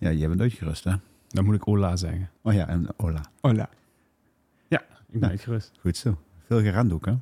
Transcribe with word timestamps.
Ja, 0.00 0.12
jij 0.12 0.28
bent 0.28 0.40
uitgerust 0.40 0.84
hè? 0.84 0.92
Dan 1.28 1.44
moet 1.44 1.54
ik 1.54 1.62
hola 1.62 1.96
zeggen. 1.96 2.30
Oh 2.42 2.52
ja, 2.52 2.68
en 2.68 2.86
hola. 2.96 3.20
Hola. 3.40 3.68
Ik 4.68 5.20
ben 5.20 5.28
Ja. 5.28 5.28
uitgerust. 5.28 5.72
Goed 5.80 5.96
zo. 5.96 6.18
Veel 6.46 6.60
gerend 6.60 6.92
ook 6.92 7.06
hè? 7.06 7.14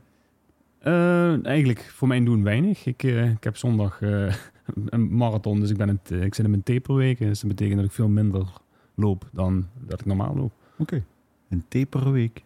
Eh, 0.79 1.47
eigenlijk 1.47 1.81
voor 1.81 2.09
mijn 2.09 2.25
doen 2.25 2.43
weinig. 2.43 2.87
Ik, 2.87 3.03
eh, 3.03 3.31
ik 3.31 3.45
heb 3.45 3.57
zondag 3.57 4.01
eh, 4.03 4.35
een 4.87 5.15
marathon, 5.17 5.61
dus 5.61 5.71
ik, 5.71 5.77
ben 5.77 5.89
het, 5.89 6.11
ik 6.11 6.35
zit 6.35 6.45
in 6.45 6.51
mijn 6.51 6.63
taperweek. 6.63 7.19
Dus 7.19 7.41
dat 7.41 7.49
betekent 7.51 7.77
dat 7.77 7.85
ik 7.87 7.93
veel 7.93 8.09
minder 8.09 8.47
loop 8.95 9.29
dan 9.33 9.67
dat 9.87 10.01
ik 10.01 10.07
normaal 10.07 10.37
loop. 10.37 10.53
Oké. 10.79 11.05
Een 11.49 11.65
taper 11.69 12.13
week. 12.13 12.45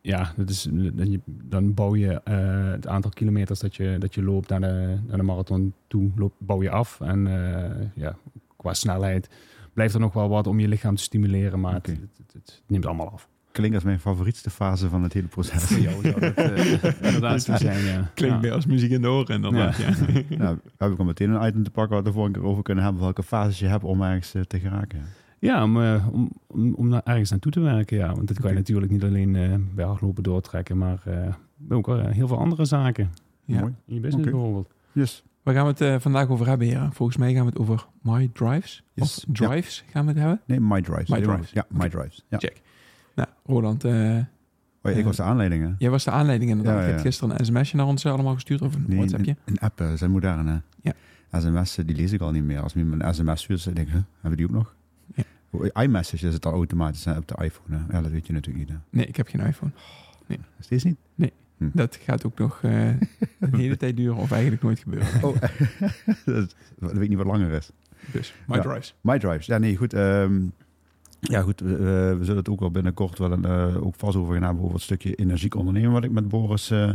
Ja, 0.00 0.32
dat 0.36 0.50
is, 0.50 0.62
je, 0.96 1.20
dan 1.26 1.74
bouw 1.74 1.94
je 1.96 2.20
het 2.74 2.86
aantal 2.86 3.10
kilometers 3.10 3.60
dat 3.60 3.76
je, 3.76 3.96
dat 3.98 4.14
je 4.14 4.22
loopt 4.22 4.48
naar 4.48 4.60
de, 4.60 4.98
naar 5.06 5.16
de 5.16 5.22
marathon 5.22 5.74
toe, 5.86 6.10
loop, 6.16 6.32
bouw 6.38 6.62
je 6.62 6.70
af. 6.70 7.00
En 7.00 7.28
ja, 7.94 8.16
qua 8.56 8.74
snelheid 8.74 9.28
blijft 9.74 9.94
er 9.94 10.00
nog 10.00 10.12
wel 10.12 10.28
wat 10.28 10.46
om 10.46 10.60
je 10.60 10.68
lichaam 10.68 10.94
te 10.94 11.02
stimuleren, 11.02 11.60
maar 11.60 11.74
het, 11.74 11.86
het, 11.86 11.98
het, 12.16 12.32
het 12.32 12.62
neemt 12.66 12.86
allemaal 12.86 13.10
af. 13.10 13.28
Klinkt 13.52 13.74
als 13.74 13.84
mijn 13.84 14.00
favorietste 14.00 14.50
fase 14.50 14.88
van 14.88 15.02
het 15.02 15.12
hele 15.12 15.26
proces. 15.26 15.62
Voor 15.62 15.78
jou 15.78 16.02
zou 16.02 16.20
dat 16.20 16.34
eh, 16.34 16.84
inderdaad 17.08 17.42
zo 17.42 17.56
zijn, 17.56 17.84
ja. 17.84 18.10
Klinkt 18.14 18.36
ja. 18.36 18.40
meer 18.40 18.52
als 18.52 18.66
muziek 18.66 18.90
in 18.90 19.02
de 19.02 19.08
oren 19.08 19.34
inderdaad. 19.34 19.76
Ja. 19.76 19.90
nou, 20.36 20.58
heb 20.78 20.90
ik 20.90 20.98
al 20.98 21.04
meteen 21.04 21.30
een 21.30 21.46
item 21.46 21.62
te 21.62 21.70
pakken 21.70 21.94
waar 21.94 22.02
we 22.02 22.04
het 22.04 22.04
de 22.04 22.12
vorige 22.12 22.32
keer 22.32 22.44
over 22.44 22.62
kunnen 22.62 22.84
hebben. 22.84 23.02
Welke 23.02 23.22
fases 23.22 23.58
je 23.58 23.66
hebt 23.66 23.84
om 23.84 24.02
ergens 24.02 24.34
eh, 24.34 24.42
te 24.42 24.60
geraken. 24.60 25.02
Ja, 25.44 25.62
om, 25.62 25.82
eh, 25.82 26.08
om, 26.12 26.30
om, 26.46 26.74
om 26.74 26.88
naar 26.88 27.02
ergens 27.04 27.30
naartoe 27.30 27.52
te 27.52 27.60
werken, 27.60 27.96
ja. 27.96 28.14
Want 28.14 28.28
dat 28.28 28.40
kan 28.40 28.50
je 28.50 28.56
natuurlijk 28.56 28.92
niet 28.92 29.04
alleen 29.04 29.36
eh, 29.36 29.54
bij 29.74 29.84
hardlopen 29.84 30.22
doortrekken, 30.22 30.78
maar 30.78 31.02
eh, 31.04 31.34
ook 31.68 31.86
heel 31.86 32.28
veel 32.28 32.38
andere 32.38 32.64
zaken. 32.64 33.10
Ja. 33.44 33.60
Mooi. 33.60 33.74
In 33.86 33.94
je 33.94 34.00
business 34.00 34.30
bijvoorbeeld. 34.30 34.74
Yes. 34.92 35.24
Waar 35.44 35.54
gaan 35.54 35.64
we 35.64 35.70
het 35.70 35.80
eh, 35.80 35.98
vandaag 35.98 36.28
over 36.28 36.46
hebben? 36.46 36.92
Volgens 36.92 37.16
mij 37.18 37.32
gaan 37.34 37.42
we 37.44 37.48
het 37.48 37.58
over 37.58 37.86
My 38.02 38.30
Drives. 38.32 38.82
Yes. 38.94 39.24
Of 39.28 39.34
Drives 39.34 39.84
gaan 39.90 40.02
we 40.04 40.10
het 40.10 40.18
hebben. 40.20 40.40
Nee, 40.46 40.60
My 40.60 40.80
Drives. 40.82 41.08
My 41.08 41.20
Drives. 41.20 41.50
Ja, 41.50 41.64
My. 41.68 41.88
Drives. 41.88 42.24
Ja. 42.28 42.38
Check. 42.38 42.60
Nou, 43.14 43.28
Roland, 43.44 43.84
eh, 43.84 44.16
Oh, 44.82 44.92
ja, 44.92 44.98
ik 44.98 45.04
was 45.04 45.16
de 45.16 45.22
aanleiding 45.22 45.62
hè? 45.64 45.70
jij 45.78 45.90
was 45.90 46.04
de 46.04 46.10
aanleiding 46.10 46.50
inderdaad. 46.50 46.82
Ja, 46.82 46.88
hebt 46.88 47.00
gisteren 47.00 47.38
een 47.38 47.44
sms'je 47.46 47.76
naar 47.76 47.86
ons 47.86 48.06
allemaal 48.06 48.34
gestuurd 48.34 48.62
of 48.62 48.74
een 48.74 48.84
Nee, 48.86 48.96
WhatsAppje. 48.96 49.30
Een, 49.30 49.36
een 49.44 49.58
app, 49.58 49.80
eh, 49.80 49.92
zijn 49.92 50.10
moderne. 50.10 50.62
Ja. 50.82 50.92
SMS, 51.40 51.74
die 51.74 51.96
lees 51.96 52.12
ik 52.12 52.20
al 52.20 52.30
niet 52.30 52.44
meer. 52.44 52.60
Als 52.60 52.74
iemand 52.74 53.02
een 53.02 53.14
sms 53.14 53.40
stuurt, 53.42 53.64
dan 53.64 53.74
denk 53.74 53.86
ik, 53.86 53.92
huh, 53.92 54.02
hebben 54.12 54.30
we 54.30 54.36
die 54.36 54.46
ook 54.46 54.52
nog? 54.52 54.74
Ja. 55.14 55.22
Hoe- 55.50 55.70
iMessage 55.82 56.26
is 56.26 56.34
het 56.34 56.46
al 56.46 56.52
automatisch 56.52 57.04
hè, 57.04 57.16
op 57.16 57.28
de 57.28 57.44
iPhone. 57.44 57.76
Hè? 57.76 57.96
Ja, 57.96 58.02
dat 58.02 58.10
weet 58.10 58.26
je 58.26 58.32
natuurlijk 58.32 58.66
niet. 58.68 58.76
Hè? 58.76 58.82
Nee, 58.90 59.06
ik 59.06 59.16
heb 59.16 59.28
geen 59.28 59.40
iPhone. 59.46 59.72
Steeds 60.60 60.84
niet? 60.84 60.96
Dat 61.72 61.98
gaat 62.02 62.26
ook 62.26 62.38
nog 62.38 62.58
eh, 62.62 62.88
een 63.40 63.54
hele 63.54 63.76
tijd 63.76 63.96
duren 63.96 64.16
of 64.16 64.30
eigenlijk 64.32 64.62
nooit 64.62 64.78
gebeuren. 64.78 65.08
Oh, 65.22 65.36
dat, 66.24 66.36
is- 66.46 66.54
dat 66.78 66.92
weet 66.92 67.02
ik 67.02 67.08
niet 67.08 67.18
wat 67.18 67.26
langer 67.26 67.50
is. 67.52 67.70
Dus 68.12 68.34
My 68.46 68.56
Ja. 68.56 68.62
Drives. 68.62 68.94
My 69.00 69.18
Drives. 69.18 69.46
Ja, 69.46 69.58
nee, 69.58 69.76
goed. 69.76 69.92
ehm, 69.92 70.40
ja, 71.20 71.40
goed. 71.40 71.60
We, 71.60 72.18
zullen 72.20 72.36
het 72.36 72.48
ook 72.48 72.60
wel 72.60 72.70
binnenkort 72.70 73.18
wel 73.18 73.32
een, 73.32 73.44
eh, 73.44 73.86
ook 73.86 73.94
vast 73.96 74.16
over 74.16 74.34
gaan 74.34 74.42
hebben 74.42 74.62
over 74.62 74.74
het 74.74 74.82
stukje 74.84 75.14
energiek 75.14 75.54
ondernemen 75.54 75.92
wat 75.92 76.04
ik 76.04 76.10
met 76.10 76.28
Boris 76.28 76.70
eh, 76.70 76.90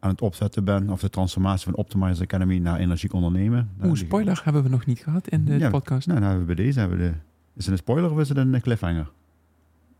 aan 0.00 0.10
het 0.10 0.20
opzetten 0.20 0.64
ben. 0.64 0.90
Of 0.90 1.00
de 1.00 1.10
transformatie 1.10 1.64
van 1.64 1.74
Optimizer 1.76 2.22
Academy 2.24 2.58
naar 2.58 2.78
energiek 2.78 3.12
ondernemen. 3.12 3.70
Oeh, 3.84 3.94
spoiler 3.96 4.40
hebben 4.44 4.62
we 4.62 4.68
nog 4.68 4.86
niet 4.86 4.98
gehad 5.00 5.28
in 5.28 5.44
de 5.44 5.58
Ja, 5.58 5.70
podcast. 5.70 6.06
Nou, 6.06 6.38
we 6.38 6.44
bij 6.44 6.54
deze 6.54 6.78
hebben 6.80 6.98
we 6.98 7.04
de... 7.04 7.10
Is 7.56 7.64
het 7.64 7.72
een 7.72 7.78
spoiler 7.78 8.10
of 8.12 8.18
is 8.18 8.28
het 8.28 8.38
een 8.38 8.60
cliffhanger? 8.60 9.10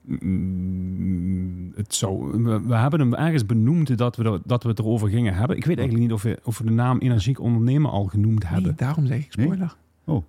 Mm, 0.04 1.72
Het 1.74 1.94
zou, 1.94 2.42
we, 2.42 2.60
we 2.60 2.74
hebben 2.74 3.00
hem 3.00 3.14
ergens 3.14 3.46
benoemd 3.46 3.98
dat 3.98 4.16
we, 4.16 4.24
er, 4.24 4.40
dat 4.44 4.62
we 4.62 4.68
het 4.68 4.78
erover 4.78 5.08
gingen 5.08 5.34
hebben. 5.34 5.56
Ik 5.56 5.64
weet 5.64 5.78
eigenlijk 5.78 6.08
niet 6.08 6.16
of 6.16 6.22
we, 6.22 6.38
of 6.44 6.58
we 6.58 6.64
de 6.64 6.70
naam 6.70 6.98
energiek 6.98 7.40
ondernemen 7.40 7.90
al 7.90 8.04
genoemd 8.04 8.44
hebben. 8.48 8.62
Nee, 8.66 8.74
daarom 8.74 9.06
zeg 9.06 9.18
ik 9.18 9.36
Nee? 9.36 9.46
spoiler. 9.46 9.76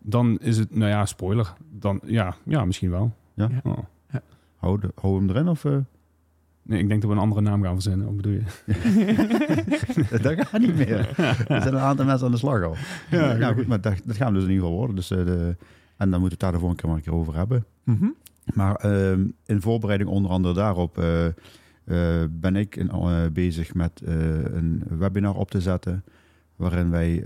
Dan 0.02 0.38
is 0.40 0.58
het, 0.58 0.76
nou 0.76 0.90
ja, 0.92 1.06
spoiler. 1.06 1.54
Dan, 1.80 2.00
ja, 2.06 2.36
ja, 2.44 2.66
misschien 2.66 2.90
wel. 2.90 3.14
Ja? 3.34 3.50
Ja. 3.52 3.62
Oh. 3.64 3.78
Hou, 4.58 4.80
de, 4.80 4.92
hou 5.02 5.16
hem 5.18 5.30
erin 5.30 5.48
of... 5.48 5.66
eh? 5.66 5.78
Nee, 6.66 6.80
ik 6.80 6.88
denk 6.88 7.02
dat 7.02 7.10
we 7.10 7.16
een 7.16 7.22
andere 7.22 7.42
naam 7.42 7.64
gaan 7.64 7.74
verzinnen. 7.74 8.06
Wat 8.06 8.16
bedoel 8.16 8.34
je? 8.34 8.42
dat 10.22 10.48
gaat 10.48 10.62
niet 10.62 10.76
meer. 10.76 10.98
Er 11.48 11.62
zijn 11.62 11.74
een 11.74 11.80
aantal 11.80 12.06
mensen 12.06 12.26
aan 12.26 12.32
de 12.32 12.38
slag 12.38 12.64
al. 12.64 12.76
Ja, 13.12 13.34
nou 13.34 13.54
goed, 13.56 13.68
maar 13.68 13.82
dat, 13.82 14.02
dat 14.06 14.16
gaan 14.16 14.28
we 14.28 14.34
dus 14.34 14.44
in 14.44 14.50
ieder 14.50 14.64
geval 14.64 14.78
worden. 14.80 14.96
Dus, 14.96 15.12
eh, 15.12 15.26
de, 15.26 15.56
en 15.98 16.10
dan 16.10 16.20
moeten 16.20 16.22
we 16.22 16.28
het 16.30 16.40
daar 16.40 16.52
de 16.52 16.58
volgende 16.60 16.82
keer 16.82 16.90
maar 16.90 16.98
een 17.00 17.04
keer 17.04 17.14
over 17.14 17.36
hebben. 17.36 17.66
Mhm. 17.84 18.08
Maar 18.54 18.76
ehm, 18.76 19.28
in 19.46 19.62
voorbereiding 19.62 20.10
onder 20.10 20.32
andere 20.32 20.54
daarop 20.54 20.98
eh, 20.98 21.26
eh, 21.26 21.34
ben 22.30 22.56
ik 22.56 22.76
in, 22.76 22.90
eh, 22.90 23.26
bezig 23.34 23.74
met 23.74 24.02
een 24.04 24.84
webinar 24.98 25.36
op 25.36 25.52
te 25.52 25.62
zetten. 25.62 26.04
Waarin 26.56 26.90
wij 26.90 27.24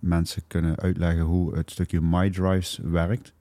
mensen 0.00 0.42
kunnen 0.46 0.76
uitleggen 0.78 1.24
hoe 1.24 1.56
het 1.56 1.70
stukje 1.70 2.00
MyDrives 2.00 2.80
werkt. 2.82 3.32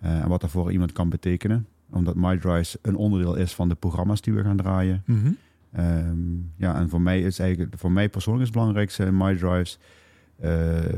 en 0.00 0.28
wat 0.28 0.40
dat 0.40 0.50
voor 0.50 0.72
iemand 0.72 0.92
kan 0.92 1.08
betekenen. 1.08 1.66
Omdat 1.90 2.14
MyDrives 2.14 2.76
een 2.82 2.96
onderdeel 2.96 3.34
is 3.34 3.54
van 3.54 3.68
de 3.68 3.74
programma's 3.74 4.20
die 4.20 4.34
we 4.34 4.42
gaan 4.42 4.56
draaien. 4.56 5.02
Mhm. 5.06 5.32
Ehm, 5.72 6.16
ja, 6.56 6.74
en 6.74 6.88
voor 6.88 7.00
mij 7.00 7.20
is 7.20 7.38
eigenlijk, 7.38 7.74
voor 7.76 7.92
mij 7.92 8.08
persoonlijk 8.08 8.48
is 8.48 8.48
het 8.48 8.58
belangrijkste 8.58 9.04
in 9.04 9.16
MyDrives 9.16 9.78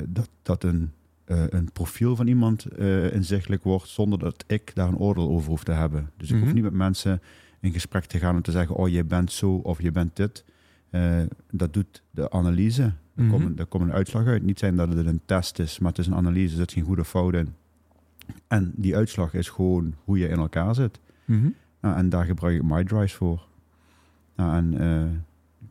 dat, 0.08 0.28
dat 0.42 0.64
een, 0.64 0.92
eh, 1.26 1.42
een 1.48 1.72
profiel 1.72 2.16
van 2.16 2.26
iemand 2.26 2.64
eh, 2.64 3.12
inzichtelijk 3.14 3.62
wordt 3.62 3.88
zonder 3.88 4.18
dat 4.18 4.44
ik 4.46 4.70
daar 4.74 4.88
een 4.88 4.96
oordeel 4.98 5.28
over 5.28 5.48
hoef 5.50 5.64
te 5.64 5.72
hebben. 5.72 6.10
Dus 6.16 6.28
ik 6.28 6.34
Mhm. 6.34 6.44
hoef 6.44 6.54
niet 6.54 6.62
met 6.62 6.72
mensen 6.72 7.20
in 7.60 7.72
gesprek 7.72 8.04
te 8.04 8.18
gaan 8.18 8.34
om 8.36 8.42
te 8.42 8.50
zeggen, 8.50 8.76
oh, 8.76 8.88
je 8.88 9.04
bent 9.04 9.32
zo 9.32 9.54
of 9.54 9.82
je 9.82 9.90
bent 9.92 10.16
dit. 10.16 10.44
Eh, 10.90 11.22
dat 11.50 11.72
doet 11.72 12.02
de 12.10 12.30
analyse. 12.30 12.82
Er, 12.82 12.94
Mhm. 13.22 13.30
komt, 13.30 13.58
er 13.58 13.66
komt 13.66 13.84
een 13.84 13.92
uitslag 13.92 14.26
uit. 14.26 14.42
Niet 14.42 14.58
zijn 14.58 14.76
dat 14.76 14.88
het 14.92 15.06
een 15.06 15.20
test 15.24 15.58
is, 15.58 15.78
maar 15.78 15.88
het 15.90 15.98
is 15.98 16.06
een 16.06 16.14
analyse. 16.14 16.52
Er 16.52 16.58
zit 16.58 16.72
geen 16.72 16.84
goede 16.84 17.04
fout 17.04 17.34
in. 17.34 17.54
En 18.48 18.72
die 18.76 18.96
uitslag 18.96 19.34
is 19.34 19.48
gewoon 19.48 19.94
hoe 20.04 20.18
je 20.18 20.28
in 20.28 20.38
elkaar 20.38 20.74
zit. 20.74 21.00
Mhm. 21.24 21.48
Nou, 21.80 21.96
en 21.96 22.08
daar 22.08 22.24
gebruik 22.24 22.56
ik 22.56 22.62
MyDrives 22.62 23.14
voor. 23.14 23.46
Nou, 24.36 24.56
en 24.56 24.74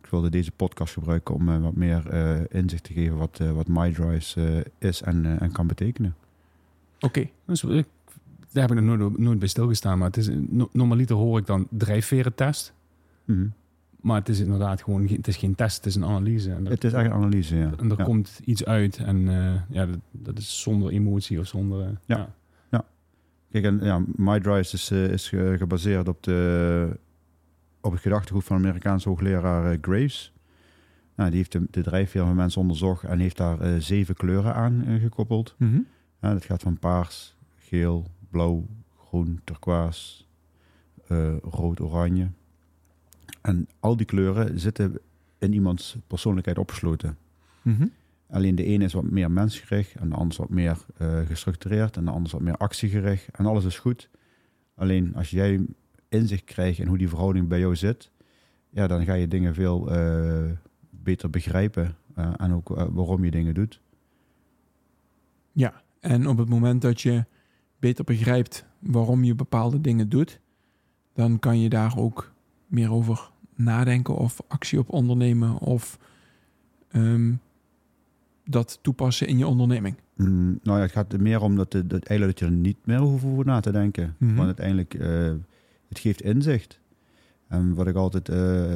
ik 0.06 0.12
wilde 0.12 0.30
deze 0.30 0.52
podcast 0.52 0.94
gebruiken 0.94 1.36
om 1.36 1.50
eh, 1.50 1.62
wat 1.62 1.76
meer 1.76 2.10
eh, 2.10 2.40
inzicht 2.50 2.84
te 2.84 2.94
geven 2.94 3.18
wat, 3.18 3.40
eh, 3.42 3.52
wat 3.52 3.68
MyDrives 3.68 4.36
is 4.78 5.02
en, 5.02 5.40
en 5.40 5.52
kan 5.52 5.68
betekenen. 5.68 6.16
Oké. 7.00 7.30
Dus, 7.46 7.64
ik, 7.64 7.86
daar 8.52 8.68
heb 8.68 8.78
ik 8.78 8.84
nog 8.84 8.98
nooit, 8.98 9.18
nooit 9.18 9.40
bij 9.40 9.48
stilgestaan. 9.48 9.98
Maar 9.98 10.08
het 10.08 10.18
is, 10.18 10.30
no- 10.50 10.70
normaliter 10.72 11.16
hoor 11.16 11.40
ik 11.40 11.46
dan 11.46 11.68
drijfverentest. 11.70 12.74
Mhm. 13.26 13.48
Maar 14.02 14.20
het 14.20 14.30
is 14.30 14.40
inderdaad 14.40 14.84
gewoon 14.84 15.08
het 15.08 15.28
is 15.28 15.38
geen 15.38 15.56
test, 15.56 15.76
het 15.78 15.86
is 15.86 15.96
een 15.96 16.06
analyse. 16.06 16.52
En 16.52 16.66
Het 16.66 16.84
is 16.84 16.94
echt 16.94 17.06
een 17.06 17.12
analyse, 17.12 17.56
ja. 17.56 17.72
en 17.78 17.92
er 17.92 17.98
ja. 17.98 18.04
komt 18.04 18.40
iets 18.44 18.66
uit. 18.66 18.98
En 18.98 19.20
ja, 19.70 19.86
dat, 19.86 20.00
dat 20.12 20.38
is 20.38 20.62
zonder 20.62 20.92
emotie 20.92 21.40
of 21.40 21.48
zonder... 21.48 21.82
eh, 21.82 21.88
Ja. 22.06 22.30
Kijk, 23.52 23.66
en 23.68 23.80
ja, 23.84 24.02
MyDrives 24.16 24.74
is, 24.74 24.92
is 24.92 25.30
ge- 25.30 25.56
gebaseerd 25.58 26.08
op, 26.08 26.24
de, 26.24 26.98
op 27.86 27.92
het 27.92 28.02
gedachtegoed 28.02 28.44
van 28.44 28.58
Amerikaanse 28.58 29.10
hoogleraar 29.10 29.72
eh, 29.72 29.78
Graves. 29.82 30.34
Nou, 31.16 31.30
die 31.30 31.38
heeft 31.38 31.52
de, 31.52 31.68
de 31.70 31.82
drijfveer 31.82 32.26
van 32.26 32.36
mensen 32.36 32.62
onderzocht 32.62 33.04
en 33.04 33.20
heeft 33.20 33.38
daar 33.38 33.62
eh, 33.62 33.76
zeven 33.80 34.16
kleuren 34.16 34.56
aan 34.56 34.84
eh, 34.86 35.02
gekoppeld. 35.02 35.56
Mhm. 35.58 35.80
Ja, 36.22 36.34
dat 36.34 36.46
gaat 36.46 36.62
van 36.62 36.80
paars, 36.80 37.36
geel, 37.58 38.08
blauw, 38.30 38.68
groen, 38.98 39.42
turquoise, 39.44 40.24
rood, 41.42 41.80
oranje. 41.80 42.30
En 43.42 43.68
al 43.80 43.96
die 43.98 44.06
kleuren 44.06 44.60
zitten 44.60 45.00
in 45.38 45.54
iemands 45.54 45.98
persoonlijkheid 46.08 46.58
opgesloten. 46.58 47.18
Mhm. 47.62 47.88
Alleen 48.30 48.56
de 48.56 48.64
ene 48.64 48.84
is 48.84 48.94
wat 48.94 49.04
meer 49.04 49.32
mensgericht 49.32 49.96
en 49.96 50.10
de 50.10 50.16
ander 50.16 50.38
wat 50.38 50.50
meer 50.50 50.78
gestructureerd 51.28 51.98
en 51.98 52.06
de 52.06 52.12
ander 52.12 52.26
is 52.26 52.32
wat 52.32 52.42
meer 52.42 52.58
actiegericht. 52.58 53.28
En 53.32 53.46
alles 53.46 53.66
is 53.66 53.80
goed. 53.80 54.10
Alleen 54.76 55.16
als 55.16 55.30
jij 55.30 55.66
inzicht 56.16 56.44
krijgt 56.44 56.80
in 56.80 56.88
hoe 56.88 56.98
die 56.98 57.10
verhouding 57.10 57.48
bij 57.48 57.60
jou 57.60 57.76
zit, 57.76 58.12
ja, 58.70 58.88
dan 58.88 59.06
ga 59.06 59.14
je 59.14 59.28
dingen 59.28 59.54
veel 59.54 59.92
eh, 59.92 60.52
beter 60.90 61.30
begrijpen. 61.30 61.96
eh, 62.16 62.34
en 62.38 62.54
ook 62.54 62.78
eh, 62.78 62.86
waarom 62.90 63.24
je 63.24 63.32
dingen 63.32 63.54
doet. 63.54 63.82
Ja, 65.52 65.82
en 66.00 66.28
op 66.28 66.38
het 66.38 66.50
moment 66.50 66.82
dat 66.82 67.02
je 67.02 67.26
beter 67.80 68.04
begrijpt 68.04 68.66
waarom 68.80 69.24
je 69.24 69.36
bepaalde 69.36 69.82
dingen 69.82 70.10
doet, 70.10 70.40
dan 71.14 71.40
kan 71.40 71.60
je 71.60 71.70
daar 71.70 71.98
ook 71.98 72.32
meer 72.68 72.92
over 72.92 73.30
nadenken 73.56 74.16
of 74.16 74.42
actie 74.48 74.80
op 74.80 74.90
ondernemen 74.90 75.58
of 75.58 76.00
ehm, 76.88 77.34
dat 78.44 78.80
toepassen 78.82 79.28
in 79.28 79.38
je 79.38 79.48
onderneming. 79.48 79.96
Mm, 80.16 80.60
nou 80.64 80.78
ja, 80.78 80.84
het 80.84 80.92
gaat 80.92 81.14
er 81.14 81.22
meer 81.22 81.42
om 81.42 81.56
dat, 81.56 81.72
de, 81.72 81.88
dat, 81.88 82.04
eigenlijk 82.06 82.40
dat 82.40 82.50
je 82.50 82.56
er 82.56 82.62
niet 82.62 82.78
meer 82.86 83.00
hoeft 83.00 83.26
over 83.26 83.46
na 83.46 83.60
te 83.60 83.72
denken. 83.72 84.16
Mhm. 84.18 84.36
Want 84.36 84.46
uiteindelijk, 84.46 84.94
het 85.88 86.00
geeft 86.00 86.22
inzicht. 86.22 86.80
En 87.48 87.74
wat 87.74 87.88
ik 87.88 87.96
altijd 87.96 88.30
eh, 88.30 88.74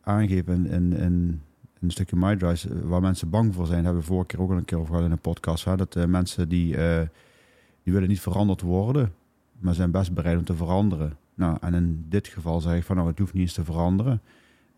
aangeef 0.00 0.46
in, 0.46 0.66
in, 0.66 0.92
in 0.92 1.42
een 1.80 1.90
stukje 1.90 2.16
MyDrive, 2.16 2.68
eh, 2.68 2.80
waar 2.82 3.00
mensen 3.00 3.30
bang 3.30 3.54
voor 3.54 3.66
zijn, 3.66 3.84
hebben 3.84 4.02
we 4.02 4.08
vorige 4.08 4.26
keer 4.26 4.40
ook 4.40 4.50
al 4.50 4.56
een 4.56 4.64
keer 4.64 4.78
over 4.78 4.90
gehad 4.90 5.04
in 5.06 5.12
een 5.12 5.20
podcast. 5.20 5.64
Hè, 5.64 5.76
dat 5.76 5.96
eh, 5.96 6.04
mensen 6.04 6.48
die, 6.48 6.76
die 7.82 7.92
willen 7.92 8.08
niet 8.08 8.20
veranderd 8.20 8.60
worden, 8.60 9.14
maar 9.58 9.74
zijn 9.74 9.90
best 9.90 10.12
bereid 10.12 10.38
om 10.38 10.44
te 10.44 10.54
veranderen. 10.54 11.16
Nou, 11.34 11.56
en 11.60 11.74
in 11.74 12.06
dit 12.08 12.28
geval 12.28 12.60
zeg 12.60 12.76
ik 12.76 12.84
van, 12.84 12.96
nou, 12.96 13.08
het 13.08 13.18
hoeft 13.18 13.32
niet 13.32 13.42
eens 13.42 13.52
te 13.52 13.64
veranderen. 13.64 14.20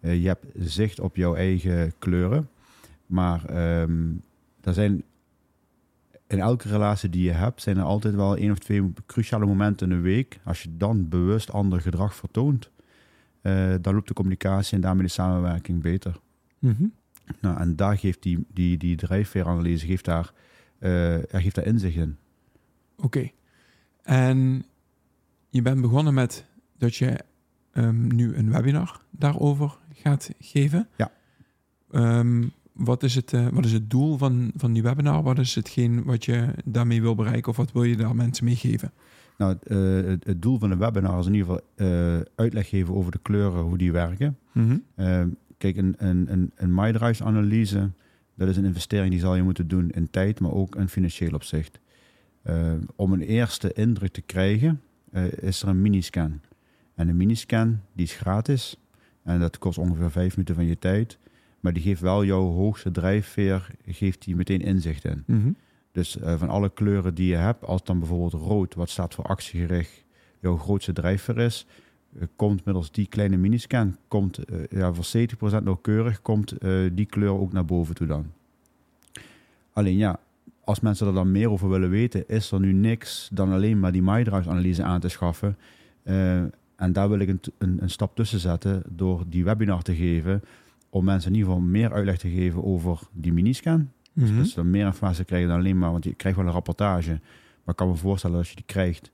Je 0.01 0.27
hebt 0.27 0.47
zicht 0.55 1.01
op 1.01 1.17
jouw 1.17 1.35
eigen 1.35 1.93
kleuren, 1.99 2.49
maar 3.07 3.45
ehm 3.45 4.13
er 4.61 4.75
zijn 4.75 5.03
in 6.31 6.41
elke 6.41 6.69
relatie 6.69 7.09
die 7.09 7.23
je 7.23 7.33
hebt, 7.33 7.63
zijn 7.63 7.77
er 7.77 7.83
altijd 7.83 8.15
wel 8.15 8.37
één 8.37 8.51
of 8.51 8.59
twee 8.59 8.93
cruciale 9.07 9.47
momenten 9.47 9.91
in 9.91 9.97
de 9.97 10.03
week. 10.03 10.41
Als 10.45 10.63
je 10.63 10.77
dan 10.77 11.09
bewust 11.09 11.53
ander 11.53 11.81
gedrag 11.81 12.15
vertoont, 12.15 12.71
eh, 13.41 13.75
dan 13.81 13.95
loopt 13.95 14.09
de 14.09 14.15
communicatie 14.15 14.75
en 14.75 14.81
daarmee 14.81 15.03
de 15.03 15.09
samenwerking 15.09 15.83
beter. 15.83 16.21
Nou, 17.41 17.59
en 17.61 17.77
daar 17.77 17.99
geeft 17.99 18.23
die, 18.23 18.47
die, 18.53 18.77
die 18.77 18.97
drijfveeranalyse 18.97 19.87
geeft 19.87 20.05
daar, 20.05 20.33
er 20.79 21.41
geeft 21.41 21.55
daar 21.55 21.67
inzicht 21.67 21.97
in. 21.97 22.17
Oké. 22.97 23.31
En 24.03 24.65
je 25.49 25.63
bent 25.63 25.81
begonnen 25.81 26.15
met 26.15 26.45
dat 26.79 26.97
je 26.97 27.19
ehm, 27.73 28.15
nu 28.17 28.35
een 28.35 28.51
webinar 28.51 29.01
daarover 29.11 29.79
gaat 29.95 30.31
geven. 30.39 30.89
Ja. 30.97 31.13
Ehm, 31.91 32.47
wat, 32.85 33.03
is 33.03 33.15
het, 33.15 33.33
eh, 33.33 33.49
wat 33.49 33.65
is 33.65 33.73
het 33.73 33.91
doel 33.91 34.19
van, 34.19 34.51
van 34.57 34.73
die 34.73 34.83
webinar? 34.83 35.23
Wat 35.23 35.39
is 35.39 35.55
hetgeen 35.55 36.05
wat 36.05 36.25
je 36.25 36.49
daarmee 36.65 37.03
wil 37.03 37.15
bereiken? 37.15 37.51
Of 37.51 37.57
wat 37.57 37.73
wil 37.73 37.85
je 37.85 37.97
daar 37.97 38.17
mensen 38.17 38.45
mee 38.45 38.57
geven? 38.57 38.93
Nou, 39.41 39.53
het, 39.53 39.67
eh, 39.67 40.11
het, 40.11 40.25
het 40.25 40.43
doel 40.43 40.59
van 40.59 40.69
de 40.69 40.77
webinar 40.77 41.19
is 41.19 41.27
in 41.27 41.35
ieder 41.35 41.49
geval 41.49 41.65
eh, 41.75 42.21
uitleg 42.35 42.69
geven 42.69 42.95
over 42.95 43.13
de 43.13 43.19
kleuren, 43.23 43.63
hoe 43.63 43.79
die 43.79 43.93
werken. 43.93 44.39
Eh, 44.95 45.23
kijk, 45.59 45.77
een, 45.77 45.95
een, 45.99 46.33
een, 46.33 46.53
een 46.55 46.75
MyDrive-analyse, 46.75 47.91
dat 48.35 48.49
is 48.49 48.57
een 48.57 48.65
investering 48.65 49.11
die 49.11 49.21
zal 49.21 49.35
je 49.35 49.43
moeten 49.43 49.69
doen 49.69 49.91
in 49.91 50.11
tijd, 50.11 50.41
maar 50.41 50.53
ook 50.53 50.77
in 50.77 50.89
financieel 50.89 51.33
opzicht. 51.33 51.81
Om 52.97 53.13
een 53.13 53.21
eerste 53.21 53.73
indruk 53.73 54.13
te 54.13 54.21
krijgen, 54.21 54.81
is 55.41 55.63
er 55.63 55.69
een 55.69 55.83
miniscan. 55.83 56.41
En 56.95 57.09
een 57.09 57.17
miniscan, 57.17 57.81
die 57.93 58.07
is 58.07 58.15
gratis. 58.15 58.77
En 59.23 59.41
dat 59.41 59.59
kost 59.59 59.79
ongeveer 59.79 60.11
vijf 60.11 60.37
minuten 60.37 60.55
van 60.55 60.67
je 60.67 60.79
tijd. 60.79 61.19
Maar 61.61 61.73
die 61.73 61.83
geeft 61.83 62.01
wel 62.01 62.25
jouw 62.25 62.53
hoogste 62.53 62.91
drijfveer, 62.91 63.71
geeft 63.87 64.25
die 64.25 64.37
meteen 64.37 64.61
inzicht 64.61 65.05
in. 65.05 65.23
Mhm. 65.27 65.51
Dus 65.93 66.19
eh, 66.19 66.39
van 66.39 66.49
alle 66.49 66.71
kleuren 66.71 67.15
die 67.15 67.29
je 67.29 67.37
hebt, 67.37 67.65
als 67.65 67.85
dan 67.85 67.99
bijvoorbeeld 67.99 68.33
rood, 68.33 68.75
wat 68.75 68.91
staat 68.91 69.15
voor 69.15 69.25
actiegericht, 69.25 70.05
jouw 70.41 70.57
grootste 70.57 70.93
drijfveer 70.93 71.39
is, 71.39 71.67
eh, 72.19 72.23
komt 72.37 72.65
middels 72.65 72.91
die 72.91 73.07
kleine 73.07 73.37
miniscan, 73.37 73.97
komt 74.09 74.39
eh, 74.39 74.59
ja, 74.71 74.93
voor 74.93 75.05
70% 75.05 75.65
nauwkeurig, 75.65 76.23
komt 76.23 76.55
die 76.93 77.07
kleur 77.07 77.31
ook 77.41 77.53
naar 77.53 77.65
boven 77.65 77.95
toe 77.95 78.07
dan. 78.07 78.27
Alleen 79.73 79.97
ja, 79.97 80.21
als 80.65 80.81
mensen 80.81 81.07
er 81.07 81.13
dan 81.13 81.33
meer 81.33 81.51
over 81.51 81.69
willen 81.69 81.91
weten, 81.91 82.29
is 82.29 82.51
er 82.51 82.61
nu 82.61 82.73
niks 82.73 83.29
dan 83.33 83.53
alleen 83.53 83.81
maar 83.81 83.93
die 83.93 84.03
MyDrive-analyse 84.03 84.83
aan 84.83 85.01
te 85.01 85.09
schaffen. 85.09 85.57
En 86.77 86.93
daar 86.93 87.09
wil 87.09 87.19
ik 87.19 87.29
een, 87.29 87.41
een, 87.59 87.83
een 87.83 87.91
stap 87.91 88.17
tussen 88.17 88.41
zetten 88.41 88.83
door 88.89 89.25
die 89.29 89.45
webinar 89.45 89.83
te 89.83 89.95
geven, 89.95 90.43
om 90.91 91.05
mensen 91.05 91.31
in 91.31 91.37
ieder 91.37 91.53
geval 91.53 91.67
meer 91.69 91.93
uitleg 91.93 92.19
te 92.19 92.29
geven 92.29 92.65
over 92.65 93.01
die 93.13 93.33
miniscan. 93.33 93.91
Mhm. 94.13 94.37
Dus 94.37 94.55
dan 94.55 94.71
meer 94.71 94.87
informatie 94.87 95.25
krijgen 95.25 95.49
dan 95.49 95.59
alleen 95.59 95.79
maar, 95.79 95.91
want 95.91 96.05
je 96.05 96.15
krijgt 96.15 96.39
wel 96.39 96.47
een 96.47 96.53
rapportage. 96.53 97.11
Maar 97.11 97.75
ik 97.75 97.77
kan 97.77 97.89
me 97.89 97.95
voorstellen 97.95 98.37
dat 98.37 98.45
als 98.45 98.55
je 98.55 98.61
die 98.61 98.75
krijgt, 98.75 99.11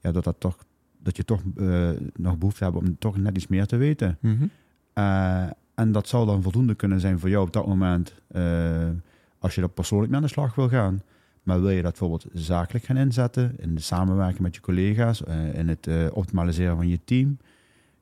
ja, 0.00 0.12
dat, 0.12 0.24
dat, 0.24 0.36
toch, 0.38 0.56
dat 0.98 1.16
je 1.16 1.24
toch 1.24 1.42
eh, 1.56 1.90
nog 2.14 2.38
behoefte 2.38 2.64
hebt 2.64 2.76
om 2.76 2.98
toch 2.98 3.16
net 3.16 3.36
iets 3.36 3.46
meer 3.46 3.66
te 3.66 3.76
weten. 3.76 4.18
Mhm. 4.20 4.46
Eh, 4.92 5.46
en 5.74 5.92
dat 5.92 6.08
zal 6.08 6.26
dan 6.26 6.42
voldoende 6.42 6.74
kunnen 6.74 7.00
zijn 7.00 7.18
voor 7.18 7.28
jou 7.28 7.46
op 7.46 7.52
dat 7.52 7.66
moment, 7.66 8.14
eh, 8.28 8.88
als 9.38 9.54
je 9.54 9.62
er 9.62 9.68
persoonlijk 9.68 10.10
mee 10.10 10.20
aan 10.20 10.26
de 10.26 10.32
slag 10.32 10.54
wil 10.54 10.68
gaan. 10.68 11.02
Maar 11.42 11.60
wil 11.60 11.70
je 11.70 11.82
dat 11.82 11.90
bijvoorbeeld 11.90 12.26
zakelijk 12.32 12.84
gaan 12.84 12.96
inzetten, 12.96 13.54
in 13.58 13.74
de 13.74 13.80
samenwerking 13.80 14.40
met 14.40 14.54
je 14.54 14.60
collega's, 14.60 15.22
in 15.52 15.68
het 15.68 15.88
optimaliseren 16.12 16.76
van 16.76 16.88
je 16.88 17.00
team, 17.04 17.38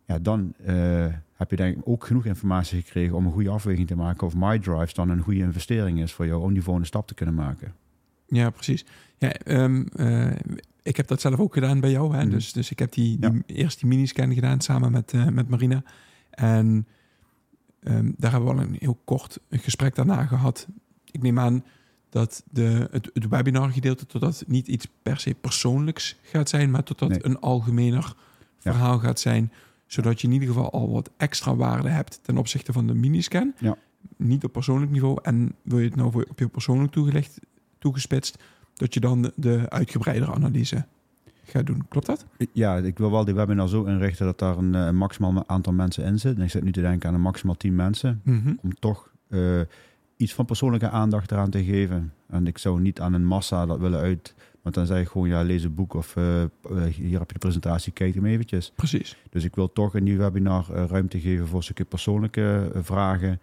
ja, 0.04 0.18
dan 0.18 0.54
heb 1.38 1.50
je 1.50 1.56
denk 1.56 1.76
ik 1.76 1.82
ook 1.88 2.04
genoeg 2.06 2.24
informatie 2.24 2.82
gekregen 2.82 3.16
om 3.16 3.26
een 3.26 3.32
goede 3.32 3.50
afweging 3.50 3.86
te 3.86 3.96
maken 3.96 4.26
of 4.26 4.34
MyDrive 4.36 4.94
dan 4.94 5.08
een 5.08 5.20
goede 5.22 5.38
investering 5.40 6.00
is 6.00 6.12
voor 6.12 6.26
jou 6.26 6.42
om 6.42 6.52
die 6.52 6.62
volgende 6.62 6.88
stap 6.88 7.06
te 7.06 7.14
kunnen 7.14 7.34
maken. 7.34 7.74
Ja, 8.26 8.50
precies. 8.50 8.84
Ja, 9.18 9.32
ehm, 9.32 9.86
eh, 9.96 10.30
ik 10.82 10.96
heb 10.96 11.06
dat 11.06 11.20
zelf 11.20 11.38
ook 11.38 11.52
gedaan 11.54 11.80
bij 11.80 11.90
jou. 11.90 12.14
Hè? 12.16 12.22
Mhm. 12.22 12.30
Dus, 12.30 12.52
dus 12.52 12.70
ik 12.70 12.78
heb 12.78 12.92
die, 12.92 13.16
Ja. 13.20 13.28
die 13.30 13.42
eerst 13.46 13.80
die 13.80 13.88
miniscan 13.88 14.34
gedaan 14.34 14.60
samen 14.60 14.92
met, 14.92 15.12
eh, 15.12 15.26
met 15.28 15.48
Marina. 15.48 15.82
En 16.30 16.86
ehm, 17.82 18.10
daar 18.16 18.30
hebben 18.30 18.48
we 18.54 18.60
al 18.60 18.66
een 18.66 18.76
heel 18.78 18.98
kort 19.04 19.38
gesprek 19.50 19.94
daarna 19.94 20.24
gehad. 20.26 20.66
Ik 21.10 21.22
neem 21.22 21.38
aan 21.38 21.64
dat 22.10 22.42
de, 22.50 22.88
het, 22.90 23.10
het 23.12 23.28
webinar 23.28 23.70
gedeelte 23.70 24.06
totdat 24.06 24.38
het 24.38 24.48
niet 24.48 24.68
iets 24.68 24.88
per 25.02 25.18
se 25.20 25.34
persoonlijks 25.34 26.16
gaat 26.22 26.48
zijn, 26.48 26.70
maar 26.70 26.82
totdat 26.82 27.08
Nee. 27.08 27.24
een 27.24 27.38
algemener 27.40 28.14
Ja. 28.60 28.72
verhaal 28.72 28.98
gaat 28.98 29.20
zijn. 29.20 29.52
Zodat 29.88 30.20
je 30.20 30.26
in 30.26 30.32
ieder 30.32 30.48
geval 30.48 30.70
al 30.70 30.90
wat 30.92 31.10
extra 31.16 31.56
waarde 31.56 31.88
hebt 31.88 32.20
ten 32.22 32.36
opzichte 32.36 32.72
van 32.72 32.86
de 32.86 32.94
miniscan. 32.94 33.54
Ja. 33.58 33.76
Niet 34.16 34.44
op 34.44 34.52
persoonlijk 34.52 34.90
niveau. 34.90 35.18
En 35.22 35.54
wil 35.62 35.78
je 35.78 35.84
het 35.84 35.96
nou 35.96 36.10
voor, 36.10 36.26
op 36.28 36.38
je 36.38 36.48
persoonlijk 36.48 36.92
toegelegd, 36.92 37.40
toegespitst, 37.78 38.38
dat 38.74 38.94
je 38.94 39.00
dan 39.00 39.22
de, 39.22 39.32
de 39.36 39.66
uitgebreidere 39.68 40.32
analyse 40.32 40.86
gaat 41.44 41.66
doen. 41.66 41.88
Klopt 41.88 42.06
dat? 42.06 42.26
Ja, 42.52 42.76
ik 42.76 42.98
wil 42.98 43.10
wel 43.10 43.24
die 43.24 43.34
webinar 43.34 43.68
zo 43.68 43.84
inrichten 43.84 44.26
dat 44.26 44.38
daar 44.38 44.56
een, 44.56 44.74
eh, 44.74 44.86
een 44.86 44.96
maximaal 44.96 45.44
aantal 45.46 45.72
mensen 45.72 46.04
in 46.04 46.18
zit. 46.18 46.36
En 46.36 46.42
ik 46.42 46.50
zit 46.50 46.62
nu 46.62 46.72
te 46.72 46.80
denken 46.80 47.08
aan 47.08 47.14
een 47.14 47.20
maximaal 47.20 47.56
10 47.56 47.74
mensen. 47.74 48.22
Om 48.62 48.74
toch 48.78 49.10
eh, 49.28 49.60
iets 50.16 50.34
van 50.34 50.44
persoonlijke 50.44 50.90
aandacht 50.90 51.30
eraan 51.30 51.50
te 51.50 51.64
geven. 51.64 52.12
En 52.26 52.46
ik 52.46 52.58
zou 52.58 52.80
niet 52.80 53.00
aan 53.00 53.12
een 53.12 53.24
massa 53.24 53.66
dat 53.66 53.78
willen 53.78 54.00
uit. 54.00 54.34
Want 54.62 54.74
dan 54.74 54.86
zeg 54.86 55.00
ik 55.00 55.08
gewoon, 55.08 55.28
ja, 55.28 55.42
lees 55.42 55.62
een 55.62 55.74
boek 55.74 55.94
of 55.94 56.16
eh, 56.16 56.42
eh, 56.42 56.48
hier 56.84 57.18
heb 57.18 57.26
je 57.26 57.32
de 57.32 57.38
presentatie, 57.38 57.92
kijk 57.92 58.14
hem 58.14 58.26
eventjes. 58.26 58.72
Precies. 58.76 59.16
Dus 59.30 59.44
ik 59.44 59.54
wil 59.54 59.72
toch 59.72 59.94
in 59.94 60.04
die 60.04 60.18
webinar 60.18 60.66
eh, 60.72 60.84
ruimte 60.84 61.20
geven 61.20 61.46
voor 61.46 61.56
een 61.56 61.62
stukje 61.62 61.84
persoonlijke 61.84 62.70
vragen. 62.74 63.40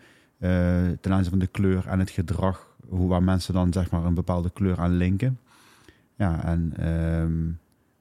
ten 0.99 1.11
aanzien 1.11 1.29
van 1.29 1.39
de 1.39 1.47
kleur 1.47 1.87
en 1.87 1.99
het 1.99 2.09
gedrag. 2.09 2.67
Hoe 2.89 3.07
waar 3.07 3.23
mensen 3.23 3.53
dan 3.53 3.73
zeg 3.73 3.91
maar 3.91 4.05
een 4.05 4.13
bepaalde 4.13 4.49
kleur 4.49 4.79
aan 4.79 4.97
linken. 4.97 5.39
Ja, 6.15 6.43
en, 6.43 6.73
ehm, 6.77 7.51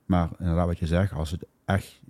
maar 0.07 0.29
inderdaad 0.39 0.67
wat 0.67 0.79
je 0.79 0.87
zegt, 0.87 1.13
als 1.13 1.31
het 1.31 1.47
echt 1.65 2.01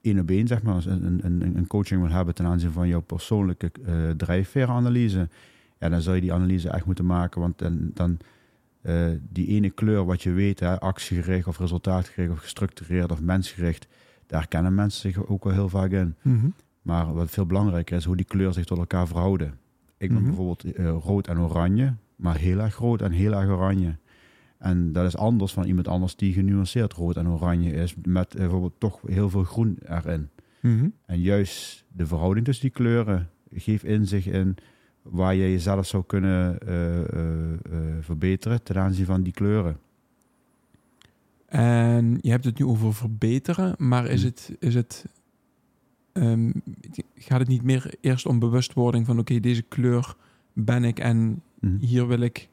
één 0.00 0.18
op 0.18 0.30
één 0.30 0.46
zeg 0.46 0.62
maar, 0.62 0.74
als 0.74 0.86
een, 0.86 1.20
een, 1.22 1.56
een 1.56 1.66
coaching 1.66 2.00
wil 2.00 2.10
hebben 2.10 2.34
ten 2.34 2.46
aanzien 2.46 2.70
van 2.70 2.88
jouw 2.88 3.00
persoonlijke 3.00 3.70
eh 3.86 4.10
drijfveeranalyse. 4.16 5.28
Ja, 5.78 5.88
dan 5.88 6.00
zou 6.00 6.14
je 6.14 6.20
die 6.20 6.32
analyse 6.32 6.68
echt 6.68 6.86
moeten 6.86 7.06
maken. 7.06 7.40
Want 7.40 7.58
dan, 7.58 7.90
dan 7.94 8.18
eh, 8.86 9.06
die 9.30 9.46
ene 9.46 9.70
kleur 9.70 10.04
wat 10.04 10.22
je 10.22 10.30
weet, 10.30 10.60
hè, 10.60 10.80
actiegericht 10.80 11.46
of 11.46 11.58
resultaatgericht 11.58 12.32
of 12.32 12.38
gestructureerd 12.38 13.12
of 13.12 13.20
mensgericht, 13.20 13.86
daar 14.26 14.48
kennen 14.48 14.74
mensen 14.74 15.00
zich 15.12 15.26
ook 15.26 15.44
wel 15.44 15.52
heel 15.52 15.68
vaak 15.68 15.90
in. 15.90 16.14
Maar 16.82 17.14
wat 17.14 17.30
veel 17.30 17.46
belangrijker 17.46 17.96
is, 17.96 18.04
hoe 18.04 18.16
die 18.16 18.24
kleuren 18.26 18.54
zich 18.54 18.64
tot 18.64 18.78
elkaar 18.78 19.06
verhouden. 19.06 19.58
Ik 19.98 20.08
ben 20.08 20.16
Mhm. 20.18 20.26
bijvoorbeeld 20.26 20.64
eh, 20.64 20.96
rood 21.02 21.28
en 21.28 21.38
oranje, 21.38 21.94
maar 22.16 22.36
heel 22.36 22.58
erg 22.60 22.76
rood 22.76 23.02
en 23.02 23.12
heel 23.12 23.32
erg 23.32 23.48
oranje. 23.48 23.96
En 24.58 24.92
dat 24.92 25.06
is 25.06 25.16
anders 25.16 25.52
van 25.52 25.64
iemand 25.64 25.88
anders 25.88 26.16
die 26.16 26.32
genuanceerd 26.32 26.92
rood 26.92 27.16
en 27.16 27.28
oranje 27.28 27.72
is, 27.72 27.94
met 28.02 28.32
eh, 28.34 28.40
bijvoorbeeld 28.40 28.74
toch 28.78 29.00
heel 29.06 29.30
veel 29.30 29.44
groen 29.44 29.78
erin. 29.88 30.28
En 31.06 31.20
juist 31.20 31.84
de 31.92 32.06
verhouding 32.06 32.44
tussen 32.46 32.64
die 32.64 32.74
kleuren 32.74 33.28
geeft 33.54 33.84
inzicht 33.84 34.26
in 34.26 34.56
waar 35.10 35.34
je 35.34 35.50
jezelf 35.50 35.86
zou 35.86 36.04
kunnen 36.06 36.58
eh, 36.60 36.98
eh, 37.00 37.52
eh, 37.52 37.78
verbeteren 38.00 38.62
ten 38.62 38.76
aanzien 38.76 39.06
van 39.06 39.22
die 39.22 39.32
kleuren. 39.32 39.78
En 41.46 42.18
je 42.20 42.30
hebt 42.30 42.44
het 42.44 42.58
nu 42.58 42.64
over 42.64 42.94
verbeteren, 42.94 43.74
maar 43.78 44.06
is 44.06 44.20
Hm. 44.20 44.26
het, 44.26 44.56
is 44.58 44.74
het 44.74 45.04
ehm, 46.12 46.50
gaat 47.14 47.38
het 47.38 47.48
niet 47.48 47.62
meer 47.62 47.94
eerst 48.00 48.26
om 48.26 48.38
bewustwording 48.38 49.06
van 49.06 49.18
oké, 49.18 49.40
deze 49.40 49.62
kleur 49.62 50.14
ben 50.52 50.84
ik 50.84 50.98
en 50.98 51.42
Mhm. 51.60 51.78
hier 51.78 52.06
wil 52.06 52.20
ik, 52.20 52.48